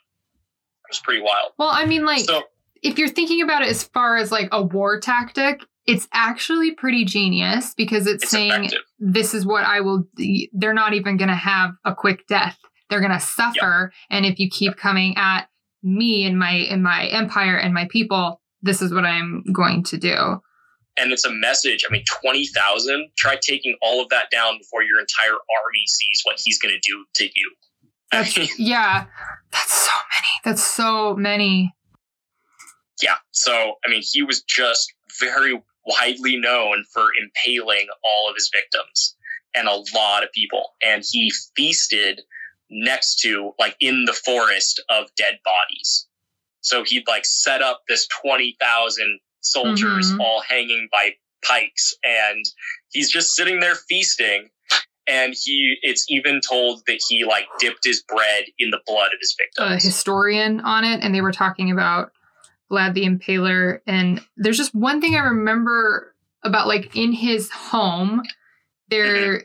[0.86, 1.52] It was pretty wild.
[1.58, 2.44] Well, I mean, like, so
[2.82, 7.04] if you're thinking about it as far as like a war tactic, it's actually pretty
[7.04, 8.82] genius because it's, it's saying effective.
[9.00, 10.08] this is what I will.
[10.54, 12.58] They're not even going to have a quick death.
[12.94, 15.48] They're going to suffer, and if you keep coming at
[15.82, 19.98] me and my and my empire and my people, this is what I'm going to
[19.98, 20.42] do.
[20.96, 21.84] and it's a message.
[21.90, 23.10] I mean, twenty thousand.
[23.18, 26.80] Try taking all of that down before your entire army sees what he's going to
[26.80, 27.52] do to you.
[28.12, 29.06] That's- Yeah,
[29.52, 30.30] that's so many.
[30.46, 31.74] That's so many.
[33.02, 33.16] yeah.
[33.32, 33.52] So,
[33.86, 39.16] I mean, he was just very widely known for impaling all of his victims
[39.56, 40.64] and a lot of people.
[40.82, 42.22] And he feasted
[42.70, 46.08] next to, like, in the forest of dead bodies.
[46.62, 50.20] So he'd like set up this twenty thousand soldiers Mhm.
[50.22, 52.46] all hanging by pikes, and
[52.92, 54.50] he's just sitting there feasting.
[55.06, 59.20] And he, it's even told that he like dipped his bread in the blood of
[59.20, 59.84] his victims.
[59.84, 62.14] a historian on it, and they were talking about
[62.72, 63.82] Vlad the Impaler.
[63.86, 68.24] And there's just one thing I remember about like in his home,
[68.88, 69.44] there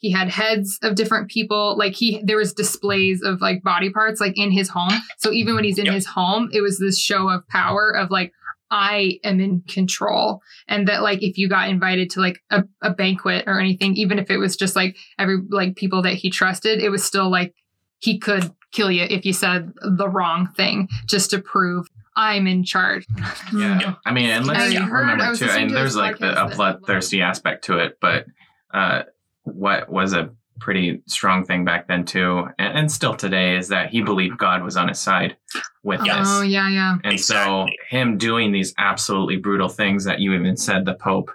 [0.00, 1.76] he had heads of different people.
[1.78, 4.92] Like he there was displays of like body parts like in his home.
[5.18, 5.94] So even when he's in Yep.
[5.94, 8.32] his home, it was this show of power of like
[8.72, 10.42] I am in control.
[10.68, 14.18] And that like if you got invited to like a, a banquet or anything, even
[14.18, 17.54] if it was just like every like people that he trusted, it was still like
[17.98, 21.86] he could kill you if you said the wrong thing just to prove
[22.16, 23.06] I'm in charge.
[23.52, 23.94] Yeah.
[24.06, 25.46] I mean, and let's I remember I was too.
[25.46, 28.26] listening And there's like the, a bloodthirsty aspect to it, but
[28.72, 29.02] uh,
[29.44, 33.88] what was a pretty strong thing back then too, and, and still today, is that
[33.90, 35.36] he believed God was on his side
[35.82, 36.18] with Yes.
[36.18, 36.28] this.
[36.28, 36.96] Oh yeah, yeah.
[37.02, 41.30] And so him doing these absolutely brutal things that you even said the Pope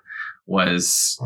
[0.47, 1.19] was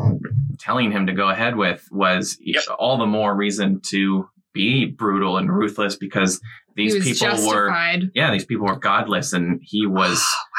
[0.58, 2.62] telling him to go ahead with was Yep.
[2.78, 6.40] all the more reason to be brutal and ruthless because
[6.74, 7.70] these he was people were
[8.14, 10.24] yeah, these people were godless and he was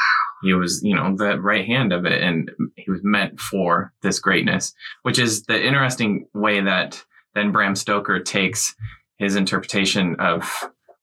[0.42, 4.18] he was, you know, the right hand of it and he was meant for this
[4.18, 7.02] greatness, which is the interesting way that
[7.34, 8.74] then Bram Stoker takes
[9.18, 10.42] his interpretation of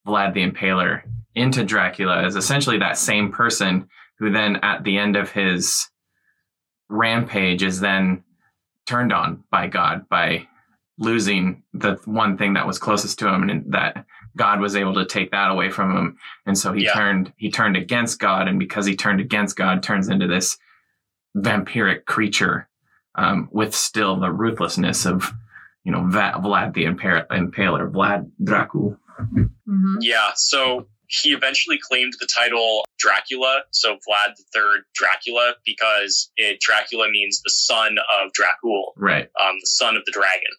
[0.06, 1.02] Vlad the Impaler
[1.34, 5.88] into Dracula as essentially that same person who then at the end of his
[6.88, 8.22] rampage is then
[8.86, 10.46] turned on by God by
[10.98, 14.04] losing the one thing that was closest to him and that
[14.36, 16.92] God was able to take that away from him and so he Yeah.
[16.94, 20.56] turned he turned against God and because he turned against God turns into this
[21.36, 22.68] vampiric creature
[23.14, 25.32] um, with still the ruthlessness of
[25.84, 28.98] you know Va- Vlad the Impar- Impaler Vlad Dracul
[29.68, 29.96] Mhm.
[30.00, 36.58] Yeah, so he eventually claimed the title Dracula, so Vlad the Third Dracula, because it
[36.60, 40.52] Dracula means the son of Dracul, right um, the son of the dragon.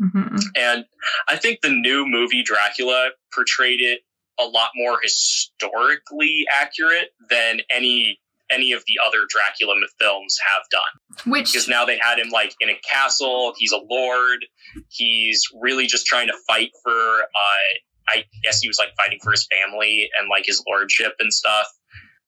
[0.00, 0.38] Mhm.
[0.56, 0.84] And
[1.28, 4.00] I think the new movie Dracula portrayed it
[4.38, 11.32] a lot more historically accurate than any any of the other Dracula films have done.
[11.32, 13.54] Which Because now they had him like in a castle.
[13.56, 14.44] He's a lord.
[14.90, 16.92] He's really just trying to fight for.
[17.22, 21.32] Uh, I guess he was like fighting for his family and like his lordship and
[21.32, 21.66] stuff.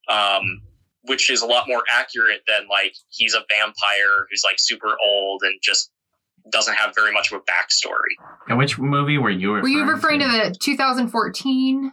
[0.08, 0.62] Um,
[1.02, 5.42] which is a lot more accurate than like he's a vampire who's like super old
[5.44, 5.90] and just
[6.50, 8.14] doesn't have very much of a backstory.
[8.48, 11.92] And which movie were you referring were you referring to the 2014?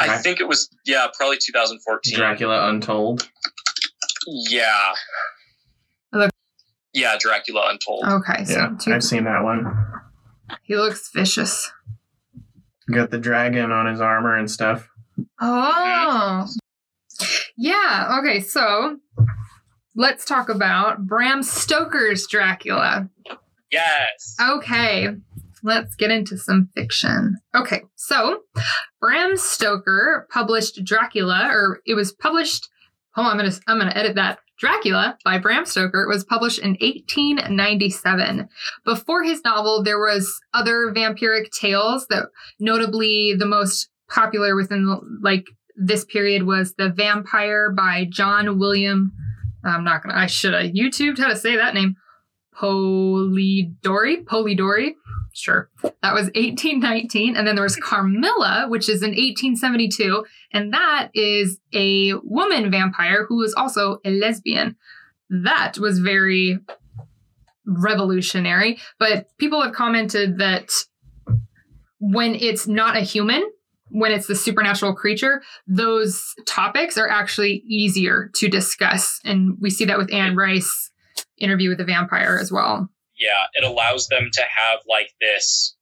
[0.00, 2.14] I think it was yeah, probably 2014.
[2.16, 3.28] Dracula Untold?
[4.26, 4.92] Yeah.
[6.12, 6.30] Look-
[6.92, 8.04] Yeah, Dracula Untold.
[8.04, 9.86] Okay, so Yeah, two- I've seen that one.
[10.62, 11.70] he looks vicious.
[12.92, 14.88] Got the dragon on his armor and stuff.
[15.40, 16.46] Oh.
[17.56, 18.96] Yeah, okay, so
[19.94, 23.08] let's talk about Bram Stoker's Dracula.
[23.70, 24.36] Yes.
[24.40, 25.08] Okay,
[25.62, 27.36] let's get into some fiction.
[27.54, 28.40] Okay, so
[29.00, 32.68] Bram Stoker published Dracula, or it was published.
[33.14, 34.38] Hold on, I'm gonna I'm gonna edit that.
[34.58, 38.46] Dracula by Bram Stoker was published in 1897.
[38.84, 42.26] Before his novel, there was other vampiric tales that,
[42.58, 49.12] notably, the most popular within like this period was The Vampire by John William.
[49.64, 50.18] I'm not gonna.
[50.18, 51.96] I should have YouTubed how to say that name.
[52.60, 54.24] Polidori.
[54.24, 54.94] Polidori.
[55.32, 55.70] Sure.
[55.82, 57.36] That was 1819.
[57.36, 60.24] And then there was Carmilla, which is in 1872.
[60.52, 64.76] And that is a woman vampire who is also a lesbian.
[65.30, 66.58] That was very
[67.66, 68.78] revolutionary.
[68.98, 70.70] But people have commented that
[72.00, 73.42] when it's not a human,
[73.90, 79.20] when it's the supernatural creature, those topics are actually easier to discuss.
[79.24, 80.90] And we see that with Anne Rice
[81.40, 82.88] interview with the vampire as well.
[83.18, 85.76] Yeah, it allows them to have like this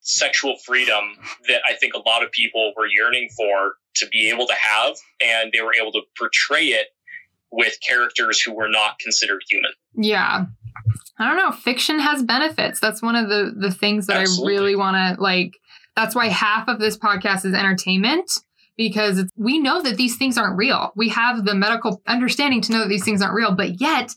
[0.00, 1.04] sexual freedom
[1.48, 4.96] that I think a lot of people were yearning for to be able to have,
[5.22, 6.88] and they were able to portray it
[7.50, 9.70] with characters who were not considered human.
[9.94, 10.44] Yeah.
[11.18, 11.50] I don't know.
[11.50, 12.78] Fiction has benefits.
[12.78, 14.54] That's one of the the things that Absolutely.
[14.54, 15.52] I really want to like.
[15.96, 18.30] That's why half of this podcast is entertainment
[18.78, 20.92] because it's, we know that these things aren't real.
[20.96, 24.14] We have the medical understanding to know that these things aren't real, but yet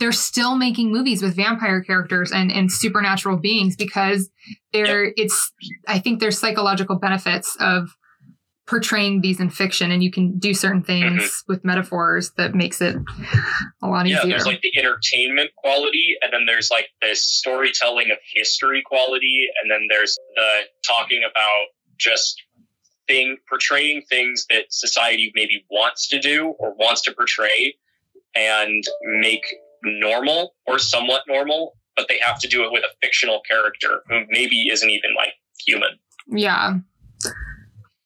[0.00, 4.30] they're still making movies with vampire characters and and supernatural beings because
[4.72, 5.52] there it's
[5.86, 7.90] I think there's psychological benefits of
[8.66, 11.52] portraying these in fiction and you can do certain things mm-hmm.
[11.52, 12.96] with metaphors that makes it
[13.82, 14.30] a lot Yeah, easier.
[14.30, 19.70] there's like the entertainment quality, and then there's like the storytelling of history quality, and
[19.70, 21.66] then there's the talking about
[21.98, 22.42] just
[23.06, 27.74] thing portraying things that society maybe wants to do or wants to portray
[28.34, 28.84] and
[29.20, 29.44] make
[29.82, 34.24] normal or somewhat normal, but they have to do it with a fictional character who
[34.28, 35.90] maybe isn't even like human.
[36.26, 36.78] Yeah.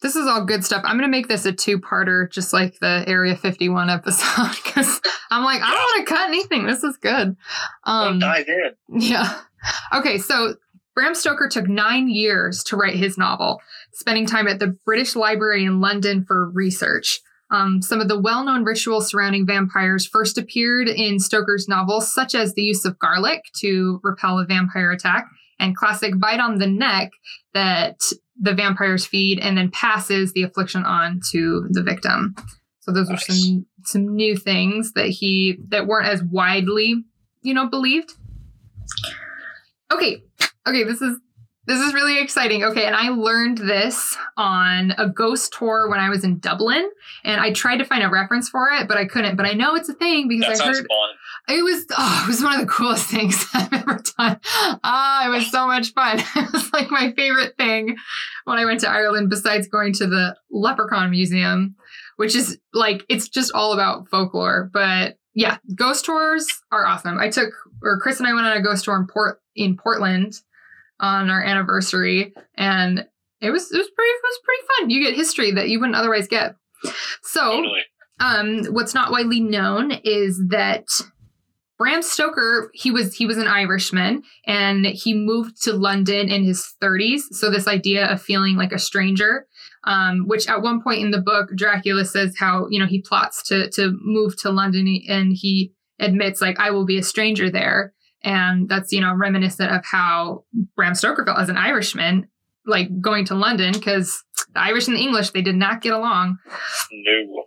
[0.00, 0.82] This is all good stuff.
[0.84, 5.00] I'm going to make this a two parter, just like the Area 51 episode, because
[5.30, 6.66] I'm like, I don't want to cut anything.
[6.66, 7.36] This is good.
[7.84, 9.00] Um, dive in.
[9.00, 9.40] yeah.
[9.92, 10.54] Okay, so
[10.94, 13.60] Bram Stoker took nine years to write his novel,
[13.92, 17.20] spending time at the British Library in London for research.
[17.50, 22.34] Um, some of the well known rituals surrounding vampires first appeared in Stoker's novels, such
[22.34, 25.26] as the use of garlic to repel a vampire attack,
[25.58, 27.10] and classic bite on the neck
[27.54, 27.96] that
[28.40, 32.34] the vampires feed and then passes the affliction on to the victim.
[32.80, 33.28] So those Nice.
[33.28, 37.02] are some some new things that he that weren't as widely,
[37.42, 38.12] you know, believed.
[39.90, 40.22] Okay.
[40.66, 41.18] Okay, this is
[41.68, 42.64] this is really exciting.
[42.64, 46.90] Okay, and I learned this on a ghost tour when I was in Dublin,
[47.24, 49.36] and I tried to find a reference for it, but I couldn't.
[49.36, 51.56] But I know it's a thing because That I heard fun.
[51.58, 54.40] it was oh, it was one of the coolest things I've ever done.
[54.82, 56.20] Ah, it was so much fun.
[56.36, 57.96] It was like my favorite thing
[58.44, 61.76] when I went to Ireland, besides going to the Leprechaun Museum,
[62.16, 64.70] which is like it's just all about folklore.
[64.72, 67.18] But yeah, ghost tours are awesome.
[67.18, 67.50] I took
[67.82, 70.32] or Chris and I went on a ghost tour in Port in Portland
[71.00, 73.06] on our anniversary, and
[73.40, 74.90] it was it was pretty it was pretty fun.
[74.90, 76.56] You get history that you wouldn't otherwise get.
[77.22, 77.82] So Totally.
[78.20, 80.86] um, what's not widely known is that
[81.78, 86.74] Bram Stoker he was he was an Irishman and he moved to London in his
[86.82, 87.20] 30s.
[87.30, 89.46] So this idea of feeling like a stranger,
[89.84, 93.42] um, which at one point in the book Dracula says how you know he plots
[93.48, 97.92] to to move to London and he admits like I will be a stranger there,
[98.22, 100.44] and that's you know reminiscent of how
[100.76, 102.28] Bram Stoker felt as an Irishman.
[102.66, 106.36] Like going to London because the Irish and the English they did not get along.
[106.92, 107.44] No.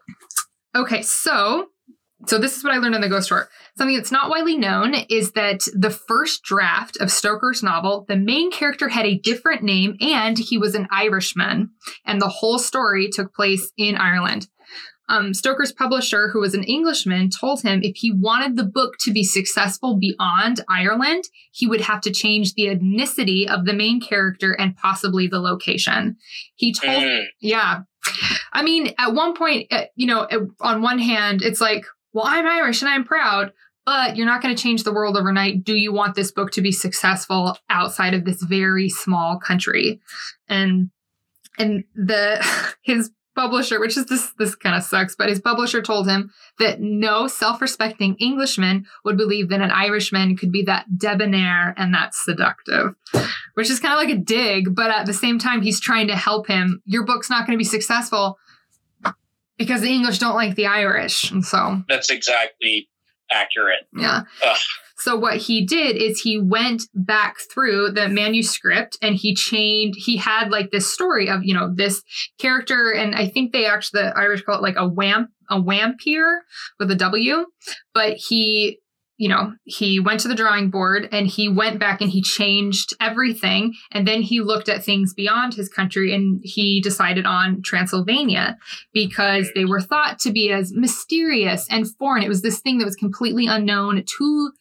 [0.76, 1.68] Okay, so
[2.28, 3.50] so this is what I learned in the ghost tour.
[3.78, 8.52] Something that's not widely known is that the first draft of Stoker's novel, the main
[8.52, 11.72] character had a different name and he was an Irishman,
[12.06, 14.48] and the whole story took place in Ireland.
[15.12, 19.12] Um, Stoker's publisher, who was an Englishman, told him if he wanted the book to
[19.12, 24.54] be successful beyond Ireland, he would have to change the ethnicity of the main character
[24.54, 26.16] and possibly the location.
[26.56, 27.26] He told, Mm.
[27.42, 27.82] yeah.
[28.54, 30.28] I mean, at one point, uh, you know,
[30.62, 33.52] on one hand, it's like, well, I'm Irish and I'm proud,
[33.86, 35.64] but you're not going to change the world overnight.
[35.66, 40.00] Do you want this book to be successful outside of this very small country?
[40.48, 40.90] And
[41.60, 42.46] and the
[42.82, 46.80] his publisher, which is this this kind of sucks, but his publisher told him that
[46.80, 52.96] no self-respecting Englishman would believe that an Irishman could be that debonair and that seductive.
[53.56, 56.16] Which is kind of like a dig, but at the same time he's trying to
[56.16, 56.82] help him.
[56.86, 58.38] Your book's not going to be successful
[59.58, 61.32] because the English don't like the Irish.
[61.32, 62.90] And so That's exactly
[63.32, 63.88] accurate.
[63.96, 64.22] yeah.
[64.46, 64.58] Ugh.
[65.02, 70.16] So what he did is he went back through the manuscript and he changed he
[70.16, 72.04] had like this story of, you know, this
[72.38, 76.44] character and I think they actually the Irish call it like a wamp a wampir
[76.80, 77.46] with a W,
[77.96, 78.80] but he
[79.22, 82.96] you know, he went to the drawing board and he went back and he changed
[83.00, 83.76] everything.
[83.92, 88.58] And then he looked at things beyond his country and he decided on Transylvania
[88.94, 92.24] because they were thought to be as mysterious and foreign.
[92.24, 94.52] It was this thing that was completely unknown to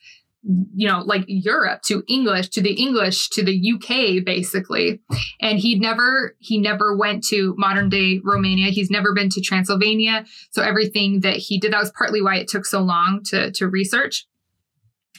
[0.74, 5.00] you know, like Europe to English to the English to the UK basically.
[5.40, 8.70] And he'd never he never went to modern day Romania.
[8.70, 10.24] He's never been to Transylvania.
[10.50, 13.68] So everything that he did that was partly why it took so long to to
[13.68, 14.26] research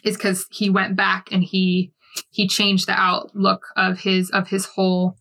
[0.03, 1.91] is cuz he went back and he
[2.29, 5.17] he changed the outlook of his of his whole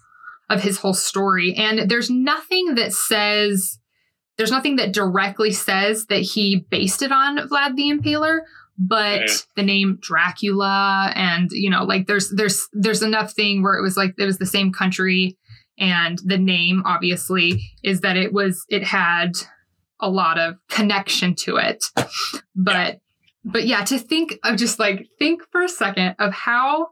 [0.48, 1.54] of his whole story.
[1.54, 3.78] And there's nothing that says
[4.36, 8.40] there's nothing that directly says that he based it on Vlad the Impaler,
[8.78, 13.82] but the name Dracula and you know like there's there's there's enough thing where it
[13.82, 15.36] was like it was the same country
[15.78, 19.32] and the name obviously is that it was it had
[20.00, 21.84] a lot of connection to it.
[22.54, 23.00] But
[23.44, 26.88] but yeah, to think of just like think for a second of how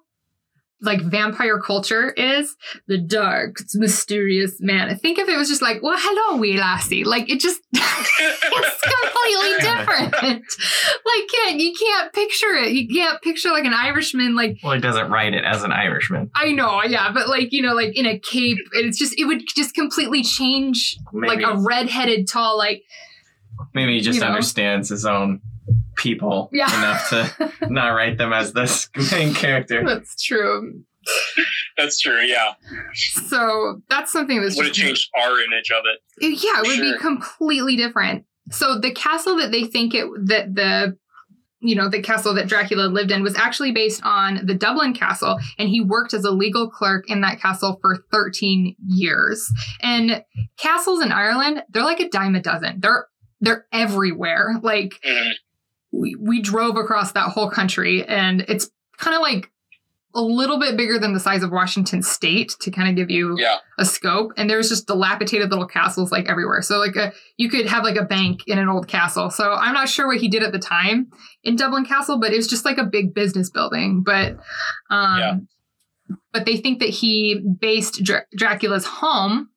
[0.81, 4.97] like vampire culture is the dark, mysterious man.
[4.97, 7.05] Think if it was just like, well, hello, wee lassie.
[7.05, 10.15] Like it just it's completely different.
[10.15, 12.73] like can't you can't picture it.
[12.73, 16.31] You can't picture like an Irishman like Well, he doesn't write it as an Irishman.
[16.35, 19.43] I know, yeah, but like, you know, like in a cape, it's just it would
[19.57, 22.83] just completely change Maybe, like a redheaded tall like
[23.75, 24.29] maybe he just you know.
[24.29, 25.41] understands his own
[25.99, 26.67] people Yeah.
[26.79, 29.85] enough to not write them as this main character.
[29.85, 30.83] that's true.
[31.77, 32.21] That's true.
[32.21, 32.55] Yeah.
[33.29, 36.01] So that's something that's Would have changed our image of it.
[36.43, 38.25] yeah, it would be completely different.
[38.51, 40.97] So the castle that they think it that the
[41.61, 45.39] you know the castle that Dracula lived in was actually based on the Dublin castle
[45.59, 49.47] and he worked as a legal clerk in that castle for 13 years.
[49.83, 50.23] And
[50.57, 52.81] castles in Ireland, they're like a dime a dozen.
[52.81, 53.07] They're
[53.41, 54.55] they're everywhere.
[54.63, 55.33] Like Mhm.
[55.93, 59.51] We, we drove across that whole country and it's kind of like
[60.15, 63.37] a little bit bigger than the size of Washington state to kind of give you
[63.39, 63.57] Yeah.
[63.79, 67.67] a scope and there's just dilapidated little castles like everywhere so like a you could
[67.67, 70.43] have like a bank in an old castle so i'm not sure what he did
[70.43, 71.09] at the time
[71.45, 74.33] in dublin castle but it was just like a big business building but
[74.91, 75.37] um Yeah.
[76.33, 79.51] but they think that he based Dra- dracula's home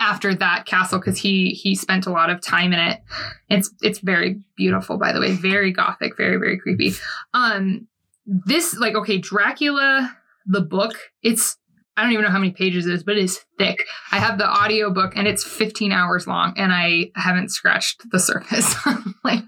[0.00, 3.00] after that castle because he he spent a lot of time in it.
[3.48, 5.32] It's it's very beautiful by the way.
[5.32, 6.92] Very gothic very very creepy.
[7.34, 7.88] Um
[8.26, 10.14] this like okay dracula
[10.46, 10.92] the book
[11.22, 11.56] it's
[11.96, 13.78] i don't even know how many pages it is but it is thick.
[14.12, 18.20] I have the audio book and it's 15 hours long and i haven't scratched the
[18.20, 18.74] surface.
[19.24, 19.44] Like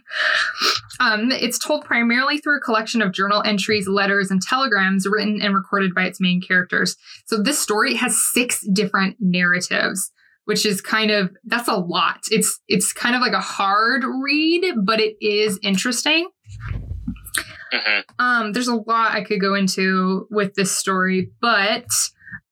[0.98, 5.54] um it's told primarily through a collection of journal entries letters and telegrams written and
[5.54, 6.96] recorded by its main characters.
[7.26, 10.10] So this story has six different narratives
[10.44, 14.74] which is kind of that's a lot it's it's kind of like a hard read
[14.84, 16.28] but it is interesting
[17.72, 18.02] Mhm.
[18.18, 21.86] um, there's a lot I could go into with this story, but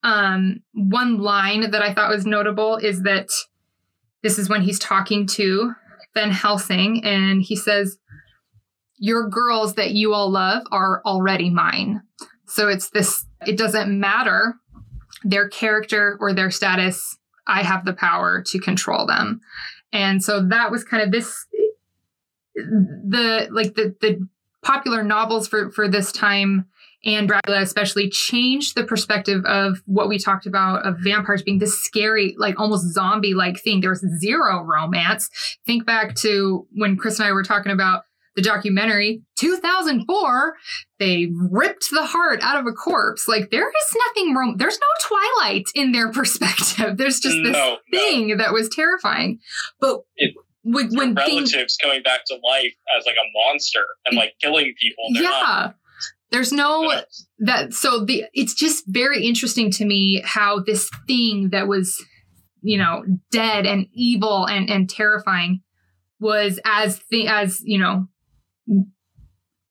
[0.04, 3.28] um, one line that I thought was notable is that
[4.22, 5.72] this is when he's talking to
[6.14, 7.98] Van Helsing, and he says,
[8.96, 12.00] Your girls that you all love are already mine.
[12.46, 14.54] So it's this, it doesn't matter
[15.24, 17.17] their character or their status,
[17.48, 19.40] I have the power to control them.
[19.92, 21.46] And so that was kind of this
[22.54, 24.26] the like the the
[24.62, 26.66] popular novels for for this time
[27.04, 31.78] and Dracula especially changed the perspective of what we talked about of vampires being this
[31.78, 33.80] scary, like almost zombie like thing.
[33.80, 35.30] There was zero romance.
[35.64, 38.02] Think back to when Chris and I were talking about
[38.38, 40.54] the documentary 2004
[41.00, 45.06] they ripped the heart out of a corpse like there is nothing wrong there's no
[45.36, 47.98] twilight in their perspective there's just this no, no.
[47.98, 49.38] thing that was terrifying
[49.80, 50.34] but It-
[50.70, 55.04] when things, relatives coming back to life as like a monster and like killing people.
[55.10, 55.22] Yeah.
[55.22, 55.74] not.
[56.30, 56.92] There's no
[57.38, 61.96] that so the it's just very interesting to me how this thing that was
[62.60, 65.62] you know dead and evil and and terrifying
[66.20, 68.06] was as the as you know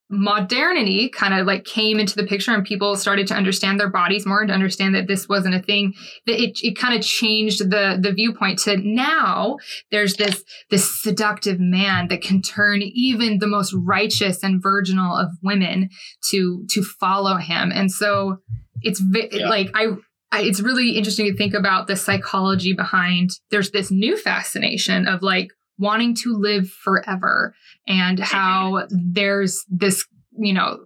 [0.10, 4.26] modernity kind of like came into the picture and people started to understand their bodies
[4.26, 5.94] more and to understand that this wasn't a thing
[6.26, 9.58] that it, it kind of changed the the viewpoint to now
[9.92, 15.28] there's this this seductive man that can turn even the most righteous and virginal of
[15.44, 15.90] women
[16.24, 18.38] to to follow him and so
[18.82, 19.50] it's vi- Yeah.
[19.50, 19.88] like I,
[20.32, 25.22] I it's really interesting to think about the psychology behind there's this new fascination of
[25.22, 27.54] like wanting to live forever
[27.88, 30.06] and how there's this
[30.38, 30.80] you know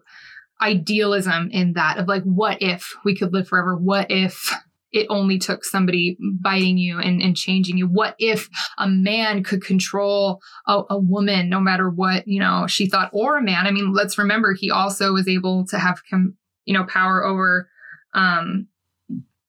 [0.62, 4.54] idealism in that of like what if we could live forever what if
[4.92, 9.64] it only took somebody biting you and, and changing you what if a man could
[9.64, 13.72] control a, a woman no matter what you know she thought or a man i
[13.72, 16.36] mean let's remember he also was able to have com-
[16.66, 17.68] you know power over
[18.14, 18.68] um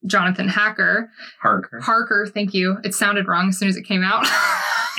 [0.07, 1.81] jonathan hacker Harker.
[1.81, 2.79] Harker, thank you.
[2.85, 4.27] It sounded wrong as soon as it came out.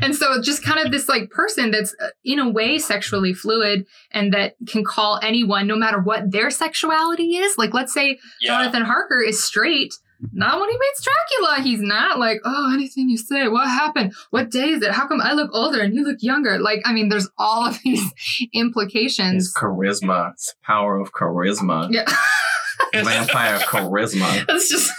[0.00, 3.86] and so just kind of this like person that's uh, in a way sexually fluid
[4.12, 7.56] and that can call anyone no matter what their sexuality is.
[7.58, 8.58] Like let's say Yeah.
[8.58, 9.94] Jonathan Harker is straight.
[10.32, 11.60] Not when he meets Dracula.
[11.62, 13.46] He's not like, oh, anything you say.
[13.48, 14.14] What happened?
[14.30, 14.92] What day is it?
[14.92, 16.58] How come I look older and you look younger?
[16.58, 18.02] Like, I mean, there's all of these
[18.54, 19.34] implications.
[19.48, 20.32] His charisma.
[20.32, 21.88] It's power of charisma.
[21.92, 22.04] Yeah.
[22.94, 24.46] Vampire charisma.
[24.46, 24.90] That's just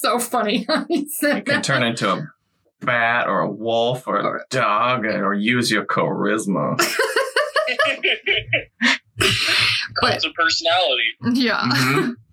[0.00, 0.64] so funny.
[0.68, 1.64] how he said You can that.
[1.64, 2.26] turn into a
[2.84, 6.76] bat or a wolf or a dog or use your charisma.
[10.00, 11.02] Cult of personality.
[11.32, 11.60] Yeah.
[11.60, 12.14] Mhm.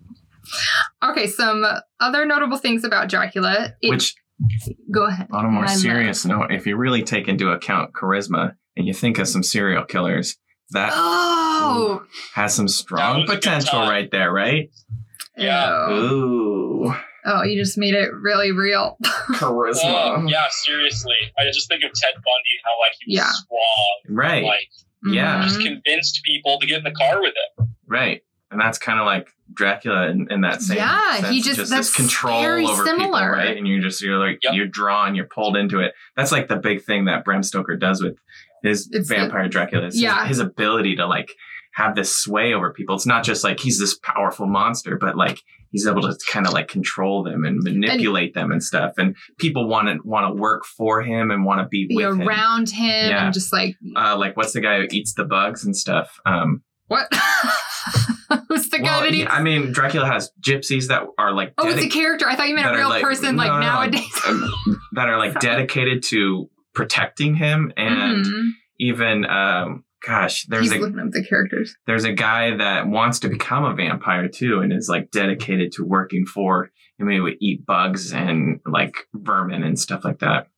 [1.04, 1.64] Okay, some
[2.00, 3.72] other notable things about Dracula.
[3.82, 4.16] It- Which,
[4.92, 5.28] go ahead.
[5.30, 8.84] on a more I love- serious note, if you really take into account charisma and
[8.84, 10.36] you think of some serial killers,
[10.70, 12.02] that Oh.
[12.34, 14.70] has some strong was a good potential right there, right?
[15.36, 15.88] Yeah.
[15.90, 16.59] Ooh,
[17.24, 18.96] Oh, you just made it really real.
[19.32, 20.18] charisma.
[20.18, 21.14] Oh, yeah, seriously.
[21.38, 23.30] I just think of Ted Bundy and how like he was Yeah.
[23.30, 24.68] suave, Right, like
[25.14, 25.42] Yeah.
[25.42, 27.74] just convinced people to get in the car with him.
[27.86, 28.22] right.
[28.52, 31.28] And that's kind of like Dracula in, in that same Yeah, sense.
[31.28, 33.20] he just- this that's control very over similar.
[33.20, 33.56] people, right?
[33.56, 34.54] And you're just you're like Yep.
[34.54, 35.92] you're drawn, you're pulled into it.
[36.16, 38.16] That's like the big thing that Bram Stoker does with
[38.64, 39.86] his It's the- vampire Dracula.
[39.86, 40.26] It's his- Yeah.
[40.26, 41.32] his ability to like
[41.80, 42.94] have this sway over people.
[42.94, 46.52] It's not just like he's this powerful monster, but like he's able to kind of
[46.52, 48.92] like control them and manipulate them and stuff.
[48.98, 52.20] And people want to want to work for him and want to be Be with
[52.20, 52.28] him.
[52.28, 53.24] around him Yeah.
[53.26, 56.18] and just like Uh, like what's the guy who eats the bugs and stuff?
[56.26, 57.08] Um, what?
[58.48, 59.32] Who's the guy well, that yeah, eats?
[59.32, 62.28] I mean, Dracula has gypsies that are like oh, it's a character.
[62.28, 63.66] I thought you meant a real like- person, no, like no, no.
[63.66, 64.20] nowadays.
[64.92, 68.48] that are like dedicated to protecting him and Mhm.
[68.78, 71.76] even um gosh there's He's a looking up the characters.
[71.86, 75.84] there's a guy that wants to become a vampire too and is like dedicated to
[75.84, 80.48] working for him he would eat bugs and like vermin and stuff like that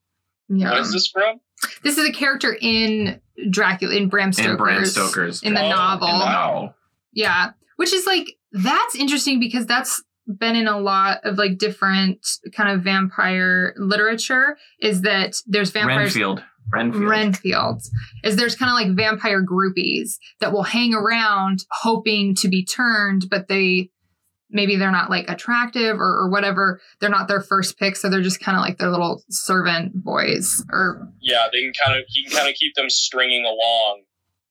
[0.49, 0.71] Yeah.
[0.71, 1.41] What is this from?
[1.85, 3.21] This is a character in
[3.51, 4.51] Dracula in Bram Stoker's.
[4.51, 6.09] and Bram Stoker's in the Oh, novel.
[6.09, 6.33] in the Wow.
[6.33, 6.75] novel.
[7.13, 7.51] Yeah.
[7.77, 10.03] Which is like that's interesting because that's
[10.39, 16.15] been in a lot of like different kind of vampire literature is that there's vampires
[16.15, 17.83] Renfield Renfield Renfield
[18.25, 23.27] is there's kind of like vampire groupies that will hang around hoping to be turned,
[23.31, 23.91] but they
[24.55, 26.81] maybe they're not like attractive or, or whatever.
[27.01, 30.63] They're not their first pick, so they're just kind of like their little servant boys
[30.71, 34.03] or Yeah, they can kind of he can kind of keep them stringing along,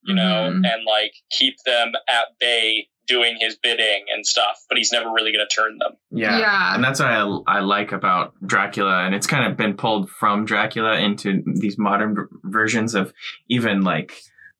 [0.03, 0.65] you know, Mhm.
[0.71, 4.57] and like keep them at bay doing his bidding and stuff.
[4.69, 5.93] But he's never really going to turn them.
[6.11, 6.39] yeah.
[6.39, 6.75] Yeah.
[6.75, 10.45] and that's what I, I like about Dracula, and it's kind of been pulled from
[10.45, 13.13] Dracula into these modern v- versions of
[13.49, 14.13] even like,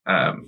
[0.05, 0.47] um,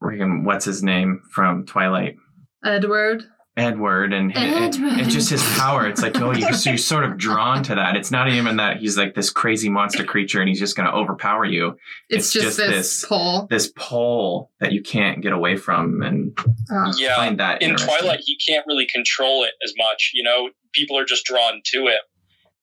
[0.00, 2.16] what's his name from Twilight?
[2.64, 3.24] Edward.
[3.58, 4.98] Edward and hi- and Edward.
[5.00, 5.86] it's just his power.
[5.86, 7.96] It's like oh, you, so you're sort of drawn to that.
[7.96, 10.94] It's not even that he's like this crazy monster creature and he's just going to
[10.94, 11.76] overpower you.
[12.08, 13.46] It's, It's just, just this, this- pull.
[13.50, 16.38] This pull that you can't get away from, and
[16.70, 16.92] Oh.
[16.96, 17.76] Yeah, find that in.
[17.76, 20.12] Twilight, he can't really control it as much.
[20.14, 21.98] You know, people are just drawn to him.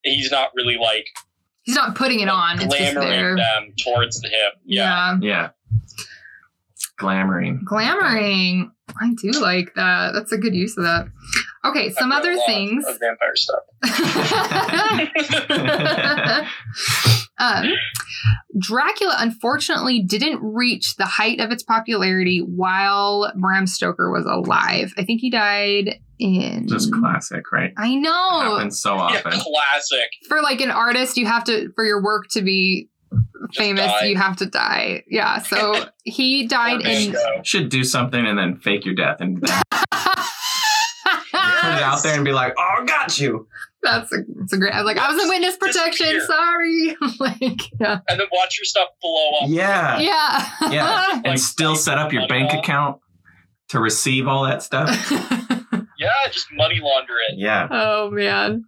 [0.04, 1.08] He's not really like
[1.64, 2.62] He's not putting it on.
[2.62, 3.36] It's just glamoring there.
[3.36, 4.32] them towards him.
[4.66, 5.18] Yeah.
[5.20, 5.20] Yeah.
[5.22, 5.50] Yeah,
[7.00, 7.60] glamoring.
[7.70, 8.70] Glamoring.
[9.02, 10.12] I do like that.
[10.14, 11.08] That's a good use of that.
[11.66, 12.86] Okay, some other a lot things.
[12.86, 13.64] of vampire stuff.
[17.40, 17.64] um,
[18.60, 24.94] Dracula unfortunately didn't reach the height of its popularity while Bram Stoker was alive.
[24.98, 26.68] I think he died in.
[26.68, 27.74] Just classic, right?
[27.78, 28.56] I know.
[28.56, 29.32] Happens so Yeah, often.
[29.32, 30.10] classic.
[30.30, 32.95] For like an artist, you have to for your work to be Just
[33.54, 34.06] famous, die.
[34.06, 35.04] you have to die.
[35.08, 35.40] Yeah.
[35.40, 37.12] So he died Or in.
[37.14, 37.20] Mango.
[37.44, 39.62] Should do something and then fake your death and then
[41.32, 43.48] put it out there and be like, "Oh, got you."
[43.84, 44.74] That's a, that's a great.
[44.74, 46.08] I was like, I was in witness protection.
[46.08, 46.26] Disappear.
[46.26, 46.98] Sorry.
[47.20, 48.00] like, yeah.
[48.10, 49.50] And then watch your stuff blow up.
[49.50, 50.50] Yeah, Yeah.
[50.72, 52.60] yeah, and Like, still set up your bank law.
[52.60, 52.98] account
[53.70, 54.90] to receive all that stuff.
[55.98, 57.38] Yeah, just money launder it.
[57.38, 58.66] Yeah, oh man.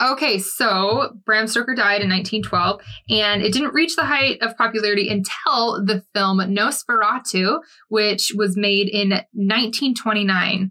[0.00, 2.80] Okay, so Bram Stoker died in 1912,
[3.10, 8.88] and it didn't reach the height of popularity until the film Nosferatu, which was made
[8.88, 10.70] in 1929.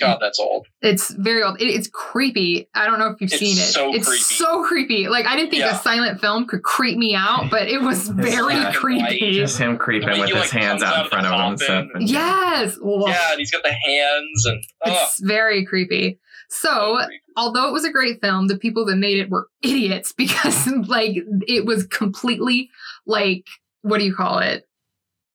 [0.00, 0.66] God, that's old.
[0.80, 1.60] It's very old.
[1.60, 2.66] It, it's creepy.
[2.74, 3.60] I don't know if you've It's seen it.
[3.72, 4.22] so it's creepy.
[4.22, 5.08] so creepy.
[5.08, 5.76] Like I didn't think Yeah.
[5.78, 9.32] a silent film could creep me out, but it was very black and creepy.
[9.34, 11.40] just him creeping The way with his like, hands out out in front of him
[11.40, 11.86] and stuff.
[11.94, 12.78] And- Yes.
[12.84, 13.02] Ugh.
[13.06, 16.18] Yeah, and he's got the hands and oh, It's very creepy.
[16.52, 17.00] So,
[17.38, 21.16] although it was a great film, the people that made it were idiots because like
[21.48, 22.70] it was completely
[23.06, 23.46] like
[23.80, 24.68] what do you call it?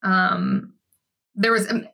[0.04, 0.74] Um
[1.36, 1.88] there was um,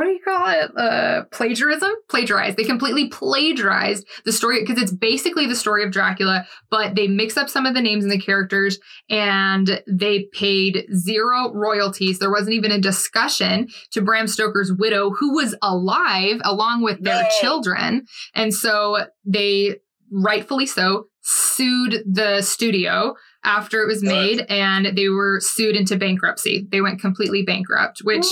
[0.00, 0.70] what do you call it?
[0.78, 1.90] Uh plagiarism?
[2.08, 2.56] Plagiarized.
[2.56, 7.36] They completely plagiarized the story because it's basically the story of Dracula, but they mix
[7.36, 8.78] up some of the names and the characters
[9.10, 12.18] and they paid zero royalties.
[12.18, 17.22] There wasn't even a discussion to Bram Stoker's widow, who was alive along with their
[17.22, 17.28] No.
[17.42, 18.06] children.
[18.34, 19.80] And so they,
[20.10, 23.14] rightfully so, sued the studio
[23.44, 24.08] after it was Good.
[24.08, 26.66] made and they were sued into bankruptcy.
[26.70, 28.26] They went completely bankrupt, which.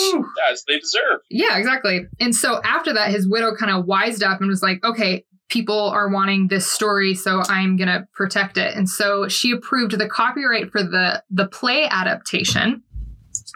[0.50, 1.20] As they deserve.
[1.30, 2.06] Yeah, exactly.
[2.20, 5.88] And so after that, his widow kind of wised up and was like, okay, people
[5.88, 8.76] are wanting this story, so I'm going to protect it.
[8.76, 12.82] And so she approved the copyright for the the play adaptation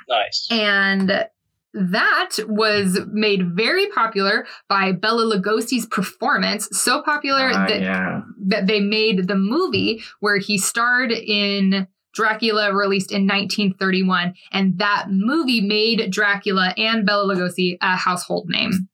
[0.09, 0.49] Nice.
[0.51, 1.27] and
[1.75, 8.66] that was made very popular by Bela Lugosi's performance, so popular Ah, that yeah, that
[8.66, 15.62] they made the movie where he starred in Dracula released in 1931 and that movie
[15.62, 18.89] made Dracula and Bella Lugosi a household name.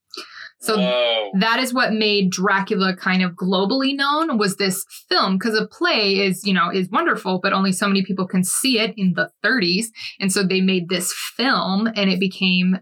[0.60, 1.30] So Whoa.
[1.38, 6.18] that is what made Dracula kind of globally known was this film because a play
[6.18, 9.30] is, you know, is wonderful, but only so many people can see it in the
[9.44, 9.86] 30s.
[10.18, 12.78] And so they made this film and it became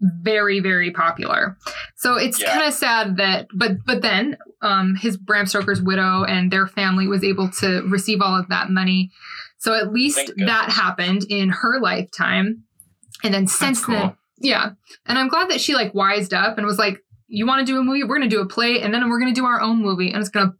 [0.00, 1.56] very, very popular.
[1.96, 2.52] So it's Yeah.
[2.52, 7.06] kind of sad that, but, but then um, his Bram Stoker's widow and their family
[7.06, 9.10] was able to receive all of that money.
[9.58, 12.64] So at least that happened in her lifetime.
[13.22, 13.94] And then since cool.
[13.94, 14.70] then, yeah.
[15.06, 16.98] And I'm glad that she like wised up and was like,
[17.28, 18.02] you want to do a movie?
[18.02, 20.10] We're going to do a play and then we're going to do our own movie
[20.10, 20.54] and it's going to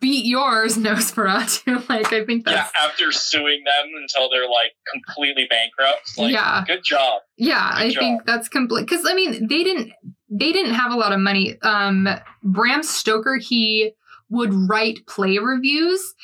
[0.00, 1.88] beat yours, Nosferatu.
[1.88, 6.18] like, I think Yeah, after suing them until they're like completely bankrupt.
[6.18, 6.64] Like, Yeah.
[6.66, 7.22] good job.
[7.36, 8.88] yeah, I Good think that's complete.
[8.88, 9.92] Cause I mean, they didn't,
[10.30, 11.56] they didn't have a lot of money.
[11.62, 12.08] Um,
[12.42, 13.92] Bram Stoker, he
[14.30, 16.14] would write play reviews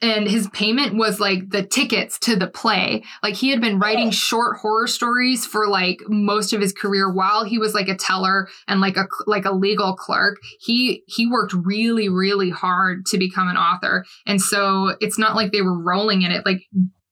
[0.00, 3.02] and his payment was like the tickets to the play.
[3.22, 7.44] Like he had been writing short horror stories for like most of his career while
[7.44, 10.38] he was like a teller and like a like a legal clerk.
[10.60, 14.04] He he worked really really hard to become an author.
[14.26, 16.62] And so it's not like they were rolling in it like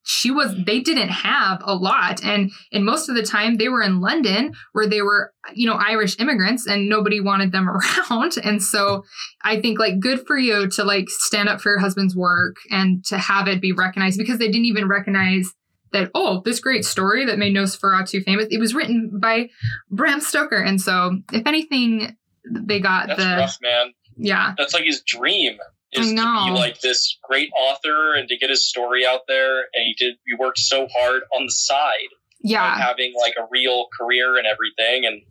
[0.08, 2.24] she was they didn't have a lot.
[2.24, 5.74] And and most of the time they were in London where they were you know
[5.74, 7.68] Irish immigrants and nobody wanted them
[8.10, 8.36] around.
[8.42, 9.02] And so
[9.42, 13.04] I think like good for you to like stand up for your husband's work and
[13.06, 15.52] to have it be recognized because they didn't even recognize
[15.92, 18.46] that oh this great story that made Nosferatu famous.
[18.48, 19.48] It was written by
[19.90, 20.62] Bram Stoker.
[20.62, 22.16] And so if anything
[22.48, 23.92] they got That's the rough, man.
[24.16, 24.54] yeah.
[24.56, 25.58] That's like his dream
[25.96, 29.60] is to be like this great author and to get his story out there.
[29.60, 30.16] And he did.
[30.26, 32.08] He worked so hard on the side
[32.46, 35.22] yeah having like a real career and everything, and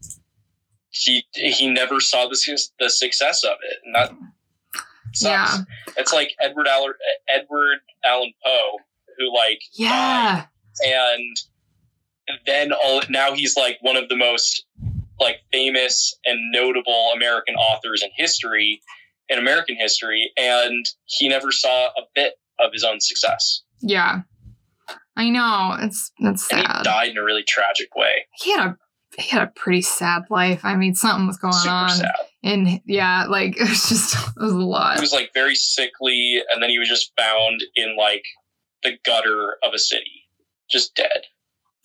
[0.89, 4.11] he he never saw the su- the success of it, and that
[5.13, 5.57] sucks.
[5.57, 5.63] Yeah.
[5.97, 6.93] It's like Edward Allan
[7.27, 8.77] Edward Allan Poe,
[9.17, 10.45] who like yeah
[10.83, 11.37] and
[12.45, 14.65] then all now he's like one of the most
[15.19, 18.81] like famous and notable American authors in history
[19.29, 24.21] in American history and he never saw a bit of his own success yeah
[25.17, 28.77] I know it's it's and he died in a really tragic way he had a
[29.17, 30.65] he had a pretty sad life.
[30.65, 32.11] I mean, something was going super on, sad
[32.43, 34.95] and yeah, like it was just it was a lot.
[34.95, 38.23] he was like very sickly and then he was just found in like
[38.83, 40.27] the gutter of a city
[40.69, 41.21] just dead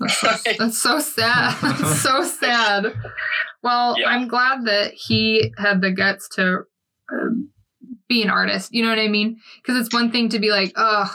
[0.00, 0.28] That's so,
[0.58, 1.56] that's so sad.
[1.62, 2.86] That's so sad.
[3.62, 4.08] Well, Yeah.
[4.08, 6.64] I'm glad that he had the guts to
[8.08, 8.74] be an artist.
[8.74, 9.38] You know what I mean?
[9.62, 11.14] Because it's one thing to be like, oh,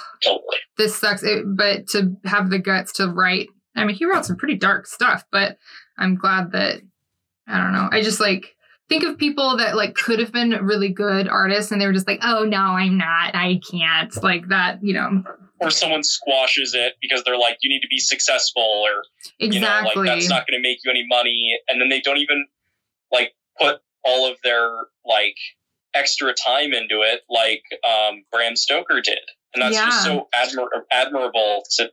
[0.78, 3.50] this sucks, it, but to have the guts to write.
[3.76, 5.58] I mean, he wrote some pretty dark stuff, but
[5.98, 6.82] I'm glad that
[7.48, 7.89] I don't know.
[7.91, 8.56] I just like
[8.88, 12.08] think of people that like could have been really good artists, and they were just
[12.08, 14.80] like, oh no, I'm not, I can't, like that.
[14.82, 15.24] You know,
[15.60, 19.04] Or someone squashes it because they're like, you need to be successful, or
[19.39, 20.08] you know, exactly.
[20.08, 22.46] like that's not going to make you any money, and then they don't even
[23.12, 24.70] like put all of their
[25.06, 25.38] like
[25.96, 29.20] extra time into it, like um, Bram Stoker did,
[29.54, 31.89] and that's just so admir- admirable to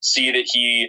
[0.00, 0.88] see that he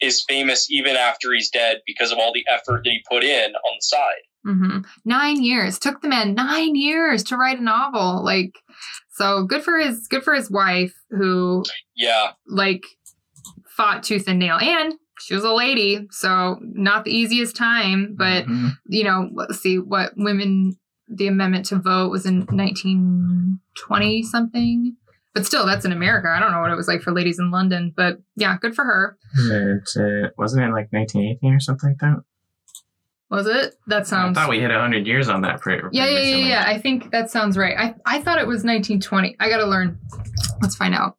[0.00, 3.52] is famous even after he's dead because of all the effort that he put in
[3.52, 4.22] on the side.
[4.44, 8.24] hmm Nine years took the man nine years to write a novel.
[8.24, 8.52] Like,
[9.12, 11.64] so good for his good for his wife who
[11.94, 12.82] Yeah, like
[13.76, 18.14] fought tooth and nail, and she was a lady, so not the easiest time.
[18.16, 18.78] But Mhm.
[18.86, 20.78] you know, let's see what women.
[21.12, 24.96] The amendment to vote was in 1920 something.
[25.34, 26.28] But still, that's in America.
[26.28, 28.84] I don't know what it was like for ladies in London, but yeah, good for
[28.84, 29.16] her.
[29.36, 32.22] It, uh, wasn't it like 1918 or something like that?
[33.30, 33.76] Was it?
[33.86, 34.36] That sounds.
[34.36, 35.60] I thought we hit 100 years on that.
[35.60, 36.64] Pretty, Yeah, yeah, yeah, yeah.
[36.66, 37.76] I think that sounds right.
[37.78, 39.36] I, I thought it was 1920.
[39.38, 40.00] I gotta learn.
[40.60, 41.16] Let's find out.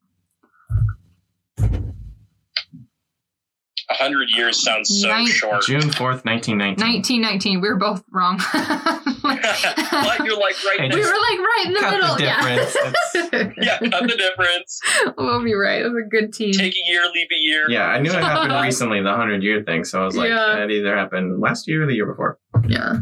[3.91, 5.63] A hundred years sounds so Nine- short.
[5.65, 6.79] June 4th, 1919.
[7.19, 7.61] 1919.
[7.61, 8.37] We were both wrong.
[8.53, 12.15] but you're like right Hey, we were like right in the Cut the middle.
[12.17, 12.75] difference.
[12.75, 13.51] yeah.
[13.61, 14.79] Yeah, cut the difference.
[15.17, 15.81] we'll be right.
[15.81, 16.53] It was a good team.
[16.53, 17.65] Take a year, leave a year.
[17.69, 19.83] Yeah, I knew it happened recently, the 100 year thing.
[19.83, 20.63] So I was like, Yeah.
[20.63, 22.39] it either happened last year or the year before.
[22.67, 22.97] Yeah.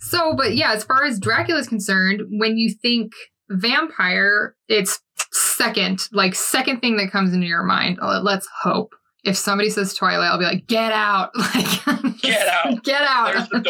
[0.00, 3.12] so, but yeah, as far as Dracula is concerned, when you think
[3.50, 5.00] vampire, it's
[5.32, 7.98] second, like second thing that comes into your mind.
[8.00, 8.94] Uh, Let's hope.
[9.24, 11.30] If somebody says Twilight, I'll be like, get out.
[11.54, 12.84] Like, Get out.
[12.84, 13.32] Get out.
[13.34, 13.60] There's the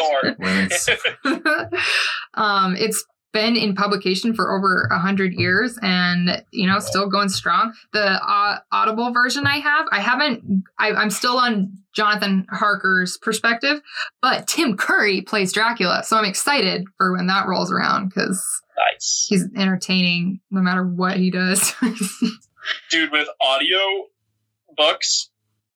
[1.23, 1.79] door.
[2.35, 7.29] Um, it's been in publication for over a hundred years and you know still going
[7.29, 13.17] strong the uh, audible version i have i haven't I, i'm still on jonathan harker's
[13.17, 13.81] perspective
[14.21, 18.43] but tim curry plays dracula so i'm excited for when that rolls around because
[18.77, 19.25] nice.
[19.27, 21.73] he's entertaining no matter what he does
[22.89, 23.79] Dude, with audio
[24.75, 25.29] books,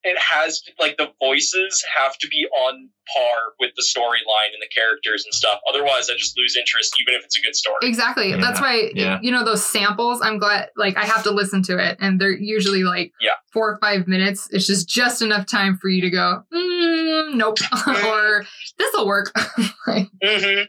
[0.07, 4.67] it has like the voices have to be on par with the storyline and the
[4.73, 5.59] characters and stuff.
[5.69, 7.77] Otherwise, I just lose interest, even if it's a good story.
[7.83, 9.19] exactly Yeah, that's why yeah.
[9.21, 12.31] you know those samples i'm glad like i have to listen to it and they're
[12.37, 13.31] usually like Yeah.
[13.53, 17.57] four or five minutes it's just just enough time for you to go mm, nope
[17.87, 18.45] or
[18.77, 19.31] this will work
[19.87, 20.61] Like, hmm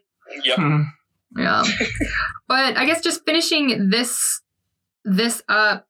[0.45, 0.57] Yep.
[0.59, 0.83] Hmm.
[1.37, 1.65] yeah
[2.47, 4.41] but i guess just finishing this
[5.05, 5.87] this up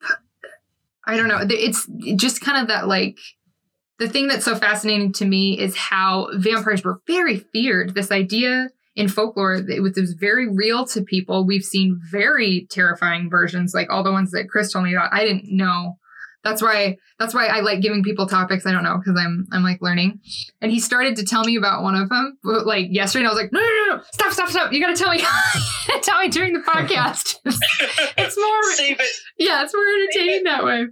[1.06, 1.86] i don't know it's
[2.16, 3.18] just kind of that like
[3.98, 7.94] the thing that's so fascinating to me is how vampires were very feared.
[7.94, 11.46] This idea in folklore it was, it was very real to people.
[11.46, 15.12] We've seen very terrifying versions like all the ones that chris told me about.
[15.12, 15.96] I didn't know.
[16.44, 18.64] That's why that's why i like giving people topics.
[18.64, 20.20] I don't know because i'm i'm like learning.
[20.60, 23.42] And he started to tell me about one of them like yesterday and i was
[23.42, 24.02] like no no no, no.
[24.12, 24.72] stop stop stop.
[24.72, 25.18] You gotta tell me
[26.02, 27.36] tell me during the podcast.
[28.20, 29.00] It's more it.
[29.38, 30.86] yeah it's more entertaining that way.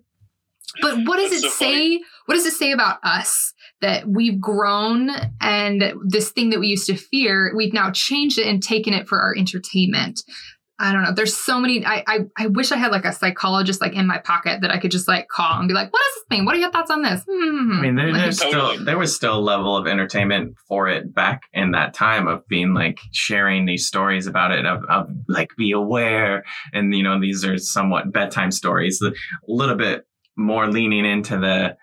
[0.82, 2.04] But what does That's it so say funny.
[2.27, 5.11] What does this say about us that we've grown
[5.41, 9.09] and this thing that we used to fear we've now changed it and taken it
[9.09, 10.22] for our entertainment
[10.79, 13.81] i don't know there's so many i i, I wish i had like a psychologist
[13.81, 16.14] like in my pocket that i could just like call and be like "What does
[16.14, 16.45] this mean?
[16.45, 17.72] what are your thoughts on this Hmm.
[17.79, 18.74] I mean, there, Like, there's Totally.
[18.74, 22.47] still there was still a level of entertainment for it back in that time of
[22.49, 27.20] being like sharing these stories about it of, of like be aware and you know
[27.20, 29.12] these are somewhat bedtime stories a
[29.49, 30.07] little bit
[30.37, 31.77] more leaning into the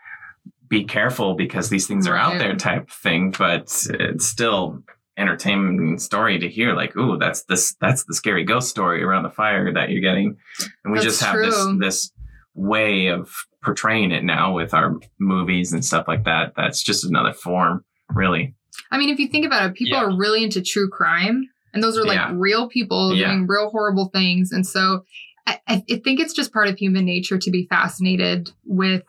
[0.80, 3.62] be careful because these things are out there type thing but
[4.00, 4.80] it's still
[5.18, 9.30] entertaining story to hear like ooh that's this that's the scary ghost story around the
[9.30, 10.36] fire that you're getting
[10.84, 11.46] and we That's just have true.
[11.46, 12.12] this this
[12.56, 13.32] way of
[13.64, 18.54] portraying it now with our movies and stuff like that that's just another form really
[18.92, 20.06] I mean, if you think about it, people Yeah.
[20.06, 22.32] are really into true crime, and those are like Yeah.
[22.34, 23.28] real people Yeah.
[23.30, 24.52] doing real horrible things.
[24.52, 25.04] And so,
[25.48, 29.04] I I think it's just part of human nature to be fascinated with.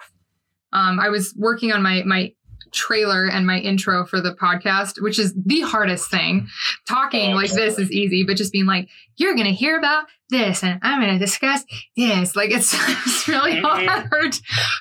[0.75, 2.33] Um, I was working on my my
[2.73, 6.49] trailer and my intro for the podcast, which is the hardest thing.
[6.89, 10.63] Talking Oh, like this is easy, but just being like, you're gonna hear about this,
[10.65, 11.65] and I'm gonna discuss
[11.97, 12.35] this.
[12.35, 12.73] Like it's,
[13.07, 13.63] it's really Mhm.
[14.09, 14.35] hard.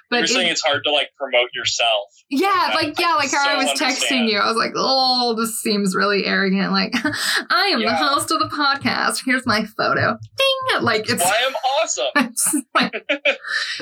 [0.10, 2.08] But You're it- saying it's hard to like promote yourself.
[2.30, 4.30] yeah, I- like yeah, like how so I was texting understand.
[4.30, 4.40] you.
[4.40, 6.72] I was like, oh, this seems really arrogant.
[6.72, 6.94] Like,
[7.50, 9.22] I am the host of the podcast.
[9.26, 10.18] Here's my photo.
[10.38, 10.82] Ding!
[10.84, 12.64] Like it's, I'm awesome.
[12.76, 13.06] like-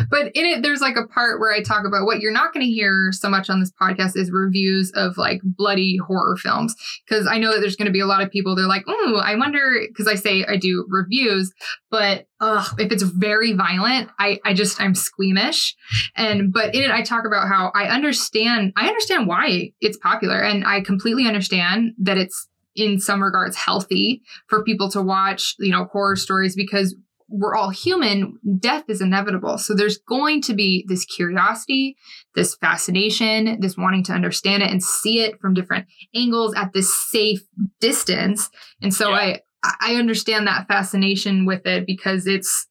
[0.09, 2.65] but in it, there's like a part where I talk about what you're not going
[2.65, 6.75] to hear so much on this podcast is reviews of like bloody horror films.
[7.07, 8.55] Because I know that there's going to be a lot of people.
[8.55, 9.81] They're like, oh, I wonder.
[9.87, 11.51] Because I say I, I do reviews.
[11.89, 15.75] But ugh, if it's very violent, I, I just I'm squeamish.
[16.15, 20.39] And but in it, I talk about how I understand I understand why it's popular,
[20.39, 25.71] and I completely understand that it's in some regards healthy for people to watch you
[25.71, 26.95] know horror stories because
[27.31, 29.57] we're all human, death is inevitable.
[29.57, 31.95] So there's going to be this curiosity,
[32.35, 36.93] this fascination, this wanting to understand it and see it from different angles at this
[37.09, 37.41] safe
[37.79, 38.49] distance.
[38.81, 39.15] And so Yeah.
[39.15, 42.67] I I understand that fascination with it because it's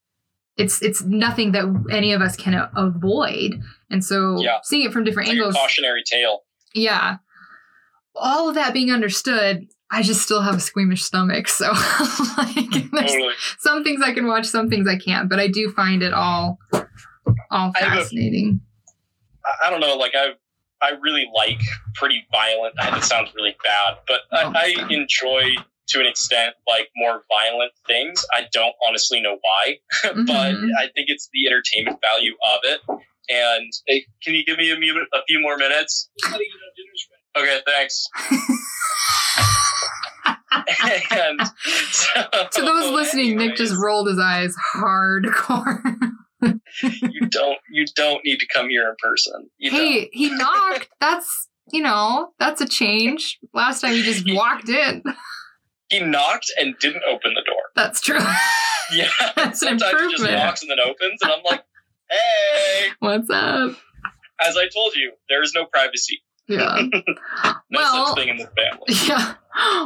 [0.56, 3.60] it's it's nothing that any of us can a- avoid.
[3.90, 4.58] And so Yeah.
[4.62, 6.40] seeing it from different It's like a angles, cautionary tale.
[6.74, 7.18] yeah.
[8.16, 11.46] All of that being understood, I just still have a squeamish stomach.
[11.48, 11.66] So
[12.36, 12.54] like
[12.92, 13.34] Totally.
[13.60, 16.58] some things I can watch, some things I can't, but I do find it all
[17.50, 18.60] all I a- fascinating.
[19.46, 19.96] I, I don't know.
[19.96, 20.32] Like I,
[20.82, 21.60] I really like
[21.94, 22.74] pretty violent.
[22.76, 25.54] That sounds really bad, but Oh, I, I enjoy
[25.90, 28.24] to an extent like more violent things.
[28.32, 30.68] I don't honestly know why, but Mhm.
[30.78, 32.80] I think it's the entertainment value of it.
[33.28, 36.08] And hey, can you give me a, mu- a few more minutes?
[37.36, 38.06] Okay, thanks.
[41.12, 41.40] and
[41.90, 42.22] so,
[42.52, 45.80] to those listening, Nick just rolled his eyes hardcore.
[46.42, 49.48] you don't you don't need to come here in person.
[49.58, 49.80] You don't.
[49.80, 50.88] hey, he knocked.
[51.00, 53.38] That's you know, that's a change.
[53.54, 55.02] Last time he just walked in.
[55.90, 57.62] He knocked and didn't open the door.
[57.76, 58.18] That's true.
[58.92, 61.62] Yeah, That's an sometimes he just knocks and then opens, and I'm like,
[62.10, 63.76] "Hey!" What's up?
[64.44, 66.80] As I told you, there is no privacy, Yeah.
[66.90, 67.00] no
[67.70, 69.06] Well- such thing in this family.
[69.06, 69.34] Yeah.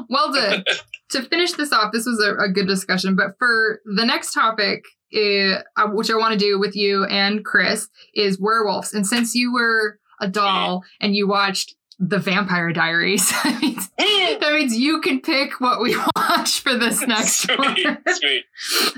[0.08, 0.64] Well, to,
[1.10, 3.14] to finish this off, this was a, a good discussion.
[3.14, 4.84] But for the next topic,
[5.14, 8.94] uh, uh, which I want to do with you and Chris, is werewolves.
[8.94, 14.52] And since you were a doll and you watched The Vampire Diaries, that means, that
[14.52, 17.76] means you can pick what we watch for this next one.
[17.76, 18.44] sweet, sweet.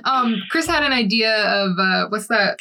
[0.05, 2.57] Um, Chris had an idea of uh, what's that?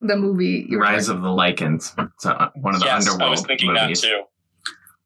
[0.00, 0.66] The movie.
[0.68, 1.92] you Rise talking- of the Lycans.
[2.14, 4.02] It's uh, one of the Yes, underworld I was thinking movies.
[4.02, 4.22] that too.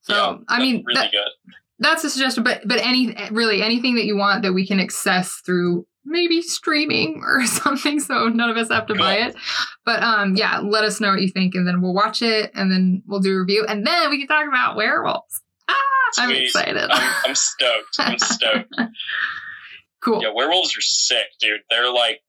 [0.03, 1.55] So, Yeah, I mean, really that- good.
[1.79, 5.41] that's a suggestion but but any really anything that you want that we can access
[5.47, 9.37] through maybe streaming or something so none of us have to buy it
[9.85, 12.71] but um yeah let us know what you think and then we'll watch it and
[12.71, 15.75] then we'll do a review and then we can talk about werewolves ah,
[16.19, 17.97] i'm excited I'm, I'm stoked.
[17.99, 18.75] I'm stoked.
[20.01, 21.61] cool Yeah, werewolves are sick, dude.
[21.71, 22.21] They're like,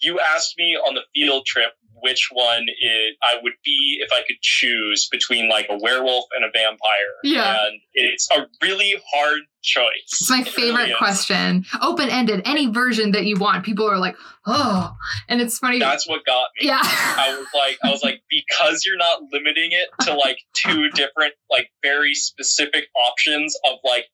[0.00, 1.72] you asked me on the field trip
[2.04, 6.44] which one it, I would be if I could choose between like a werewolf and
[6.44, 7.14] a vampire.
[7.22, 7.56] Yeah.
[7.66, 9.86] And it's a really hard choice.
[10.06, 14.14] it's my It favorite really question open-ended any version that you want people are like
[14.46, 14.92] oh
[15.28, 16.66] and it's funny That's what got me.
[16.68, 20.90] yeah I was like, I was like, because you're not limiting it to like two
[20.94, 24.04] different, like very specific options of like,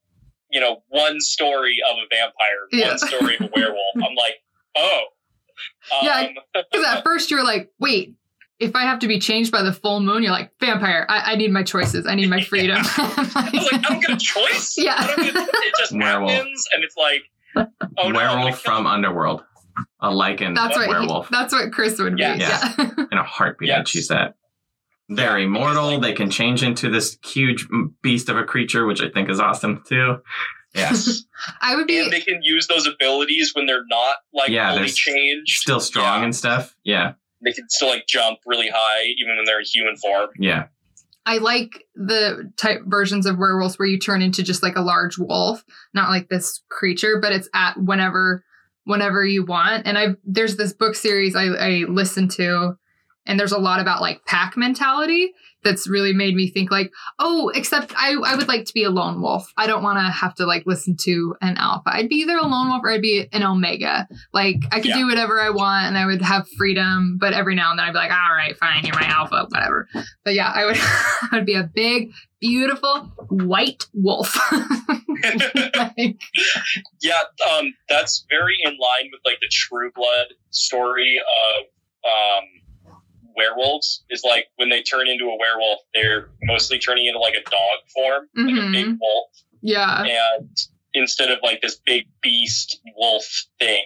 [0.51, 2.89] you know, one story of a vampire, Yeah.
[2.91, 3.81] one story of a werewolf.
[3.97, 4.37] I'm like,
[4.77, 5.01] oh.
[6.03, 6.29] Yeah, Um,
[6.73, 8.15] Because at first you were like, wait,
[8.59, 11.37] if I have to be changed by the full moon, you're like, vampire, I, I
[11.37, 12.07] need my choices.
[12.07, 12.79] I need my freedom.
[12.97, 14.75] I was like, I don't get a choice.
[14.77, 14.95] Yeah.
[14.99, 16.31] I don't get, it just Werewolf.
[16.33, 17.23] happens, and it's like,
[17.99, 19.43] oh no, werewolf kill from Underworld.
[20.03, 21.29] A Lycan that's what he- werewolf.
[21.31, 22.23] that's what Chris would be.
[22.23, 22.37] Yeah.
[22.39, 22.91] Yeah.
[23.13, 23.79] In a heartbeat, Yes.
[23.79, 24.35] I'd choose that.
[25.09, 25.93] They're Yeah, immortal.
[25.93, 27.67] like- they can change into this huge
[28.03, 30.19] beast of a creature, which I think is awesome too.
[30.75, 31.25] Yes.
[31.61, 34.81] I would be and they can use those abilities when they're not like Yeah, fully
[34.83, 35.59] there's changed.
[35.59, 36.25] Still strong Yeah.
[36.25, 36.77] and stuff.
[36.85, 37.13] Yeah.
[37.43, 40.29] They can still like jump really high even when they're in human form.
[40.39, 40.67] Yeah.
[41.27, 45.19] I like the type versions of werewolves where you turn into just like a large
[45.19, 45.63] wolf,
[45.95, 48.45] not like this creature, but it's at whenever
[48.85, 49.87] whenever you want.
[49.87, 52.77] And I there's this book series I, I listened to,
[53.27, 55.33] and there's a lot about like pack mentality
[55.63, 58.91] that's really made me think like, oh, except I, I would like to be a
[58.91, 59.53] lone wolf.
[59.57, 61.91] I don't want to have to like listen to an alpha.
[61.93, 64.09] I'd be either a lone wolf or I'd be an omega.
[64.33, 64.99] Like I could Yeah.
[64.99, 67.93] do whatever I want and I would have freedom, but every now and then I'd
[67.93, 69.89] be like, all right, fine, you're my alpha, whatever.
[70.25, 74.37] But yeah, I would I would be a big, beautiful white wolf.
[75.23, 76.21] Like,
[77.01, 77.21] Yeah,
[77.53, 81.67] um, that's very in line with like the True Blood story of
[82.11, 82.45] um,
[83.41, 84.05] werewolves.
[84.11, 87.79] Is like when they turn into a werewolf, they're mostly turning into like a dog
[87.95, 88.99] form, like a big Mhm.
[89.01, 89.31] wolf,
[89.63, 90.03] yeah,
[90.39, 90.57] and
[90.95, 93.27] instead of like this big beast wolf
[93.59, 93.85] thing.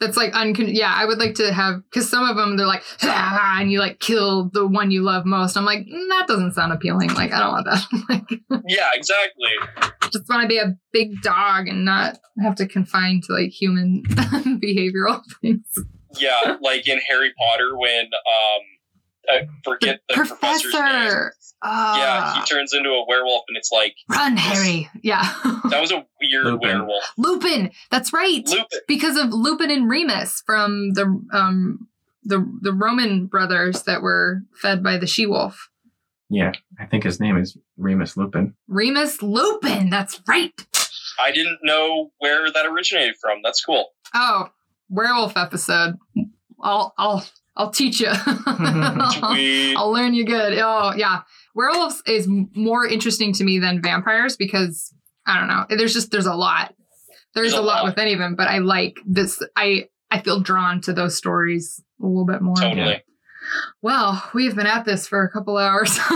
[0.00, 0.68] that's like uncon.
[0.74, 3.78] Yeah, I would like to have because some of them they're like ah, and you
[3.78, 5.56] like kill the one you love most.
[5.56, 7.10] I'm like mm, that doesn't sound appealing.
[7.14, 7.84] Like I don't want that.
[8.50, 9.52] like Yeah, exactly.
[10.12, 14.02] just want to be a big dog and not have to confine to like human
[14.60, 15.66] behavioral things.
[16.18, 18.62] Yeah, like in Harry Potter when um
[19.30, 20.82] I forget the, professor's name.
[20.82, 21.32] Professor.
[21.64, 24.90] Uh, Yeah, he turns into a werewolf, and it's like run, Harry.
[25.02, 25.22] Yeah.
[25.70, 26.68] that was a weird Lupin.
[26.68, 27.12] werewolf.
[27.16, 27.70] Lupin.
[27.90, 28.46] That's right.
[28.48, 28.66] Lupin.
[28.88, 31.86] because of Lupin and Remus from the um
[32.24, 35.68] the the Roman brothers that were fed by the she wolf.
[36.28, 38.54] Yeah, I think his name is Remus Lupin.
[38.66, 39.90] Remus Lupin.
[39.90, 40.52] That's right.
[41.22, 43.38] I didn't know where that originated from.
[43.44, 43.90] That's cool.
[44.14, 44.48] Oh,
[44.92, 45.94] werewolf episode.
[46.62, 47.24] I'll I'll
[47.56, 48.12] I'll teach you.
[49.10, 49.74] Sweet.
[49.76, 50.58] I'll learn you good.
[50.58, 51.22] Oh yeah,
[51.54, 54.94] werewolves is more interesting to me than vampires because
[55.26, 55.66] I don't know.
[55.76, 56.74] There's just there's a lot.
[57.34, 57.84] There's, There's a a lot lot.
[57.86, 59.42] with any of them, but I like this.
[59.56, 62.54] I I feel drawn to those stories a little bit more.
[62.56, 63.02] Totally.
[63.82, 65.98] Well, we've been at this for a couple hours.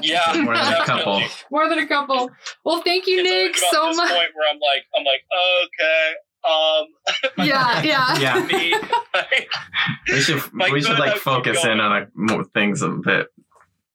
[0.00, 0.32] Yeah.
[0.44, 1.20] More than a couple.
[1.50, 2.30] More than a couple.
[2.64, 4.08] Well, thank you, It's Nick, so much.
[4.10, 5.22] point where I'm like, I'm like,
[5.64, 6.12] okay,
[6.44, 6.86] um,
[7.46, 8.18] Yeah, yeah.
[8.18, 8.46] Yeah.
[8.52, 8.74] me,
[9.14, 9.48] like,
[10.08, 13.28] We should Like, we should like focus in on a, more things a bit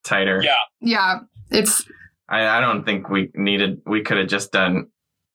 [0.03, 0.41] tighter.
[0.43, 1.19] yeah, Yeah,
[1.51, 1.85] it's
[2.29, 3.81] I, I don't think we needed.
[3.85, 4.87] We could have just done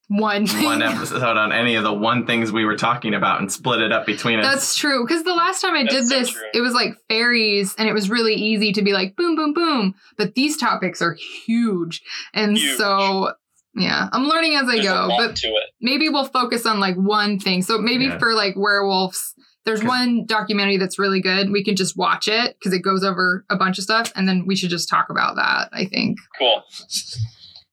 [0.08, 0.64] one thing.
[0.64, 3.92] one episode on any of the one things we were talking about and split it
[3.92, 4.44] up between us.
[4.46, 5.04] That's true.
[5.06, 6.42] Because the last time I That's did so this, true.
[6.54, 9.94] it was like fairies, and it was really easy to be like boom, boom, boom.
[10.16, 11.12] But these topics are
[11.44, 12.02] huge,
[12.32, 12.78] and Huge.
[12.78, 13.32] so
[13.80, 15.06] yeah, I'm learning as I there's a go.
[15.08, 15.64] lot But to it.
[15.80, 17.62] maybe we'll focus on like one thing.
[17.62, 18.18] So maybe Yeah.
[18.18, 21.50] for like werewolves, there's one documentary that's really good.
[21.50, 24.44] We can just watch it because it goes over a bunch of stuff, and then
[24.46, 25.68] we should just talk about that.
[25.72, 26.18] I think.
[26.38, 26.62] Cool.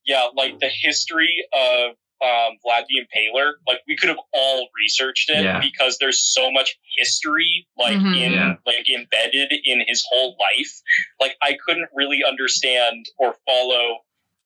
[0.06, 5.30] Yeah, like the history of um, Vlad the Impaler, like we could have all researched
[5.30, 5.60] it Yeah.
[5.60, 8.18] because there's so much history, like Mhm.
[8.18, 8.54] in Yeah.
[8.66, 10.72] like embedded in his whole life.
[11.20, 14.00] Like I couldn't really understand or follow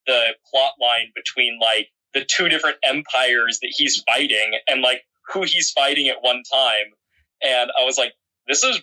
[0.10, 5.43] the plot line between like the two different empires that he's fighting and like who
[5.43, 6.88] he's fighting at one time.
[7.43, 8.14] And I was like,
[8.47, 8.82] this is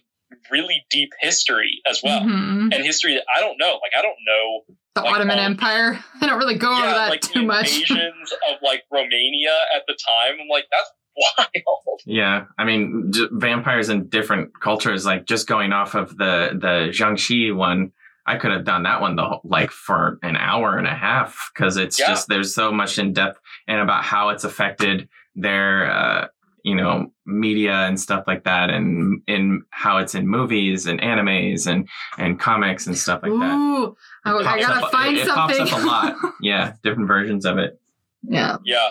[0.50, 2.20] really deep history as well.
[2.20, 2.74] Mhm.
[2.74, 3.72] And history that I don't know.
[3.82, 5.98] Like I don't know The like Ottoman all- Empire.
[6.20, 7.66] I don't really go over that like too the much.
[7.72, 10.38] invasions of like Romania at the time.
[10.40, 10.90] I'm like, that's
[11.38, 12.00] wild.
[12.06, 15.04] Yeah, I mean, j- vampires in different cultures.
[15.06, 17.92] Like just going off of the the jiangshi one,
[18.26, 21.76] I could have done that one the like for an hour and a half because
[21.76, 22.06] it's Yeah.
[22.08, 26.28] just there's so much in depth and about how it's affected their uh,
[26.64, 31.66] you know media and stuff like that, and in how it's in movies and animes
[31.66, 33.54] and and comics and stuff like that.
[33.54, 35.58] Ooh, I, It I gotta up- find it, it something.
[35.58, 36.16] pops up a lot.
[36.40, 37.80] Yeah, different versions of it.
[38.22, 38.56] yeah.
[38.64, 38.88] Yeah.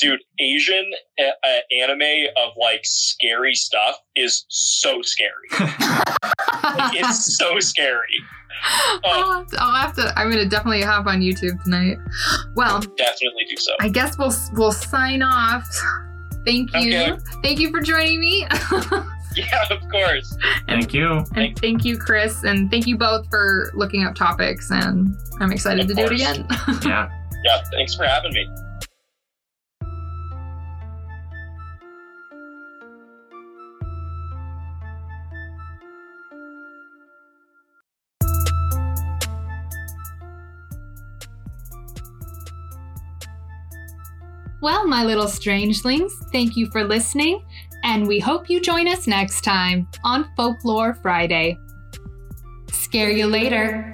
[0.00, 5.48] Dude, Asian uh, uh, anime of like scary stuff is so scary.
[6.78, 8.02] Like, it's so scary.
[9.04, 10.12] I'll have to- I'll have to.
[10.18, 11.96] I'm gonna definitely hop on YouTube tonight.
[12.54, 13.72] Well, Definitely do so.
[13.80, 15.66] I guess we'll we'll sign off.
[16.44, 17.16] Thank you, Okay.
[17.42, 18.46] thank you for joining me,
[19.36, 20.36] Yeah, of course.
[20.66, 21.24] Thank you.
[21.36, 24.70] and thank you, Chris, and thank you both for looking up topics.
[24.70, 26.46] And I'm excited Of to do it again.
[26.84, 27.10] Yeah.
[27.44, 28.46] Yeah, thanks for having me.
[44.60, 47.44] Well, my little strangelings, thank you for listening,
[47.84, 51.56] and we hope you join us next time on Folklore Friday.
[52.72, 53.92] Scare you later.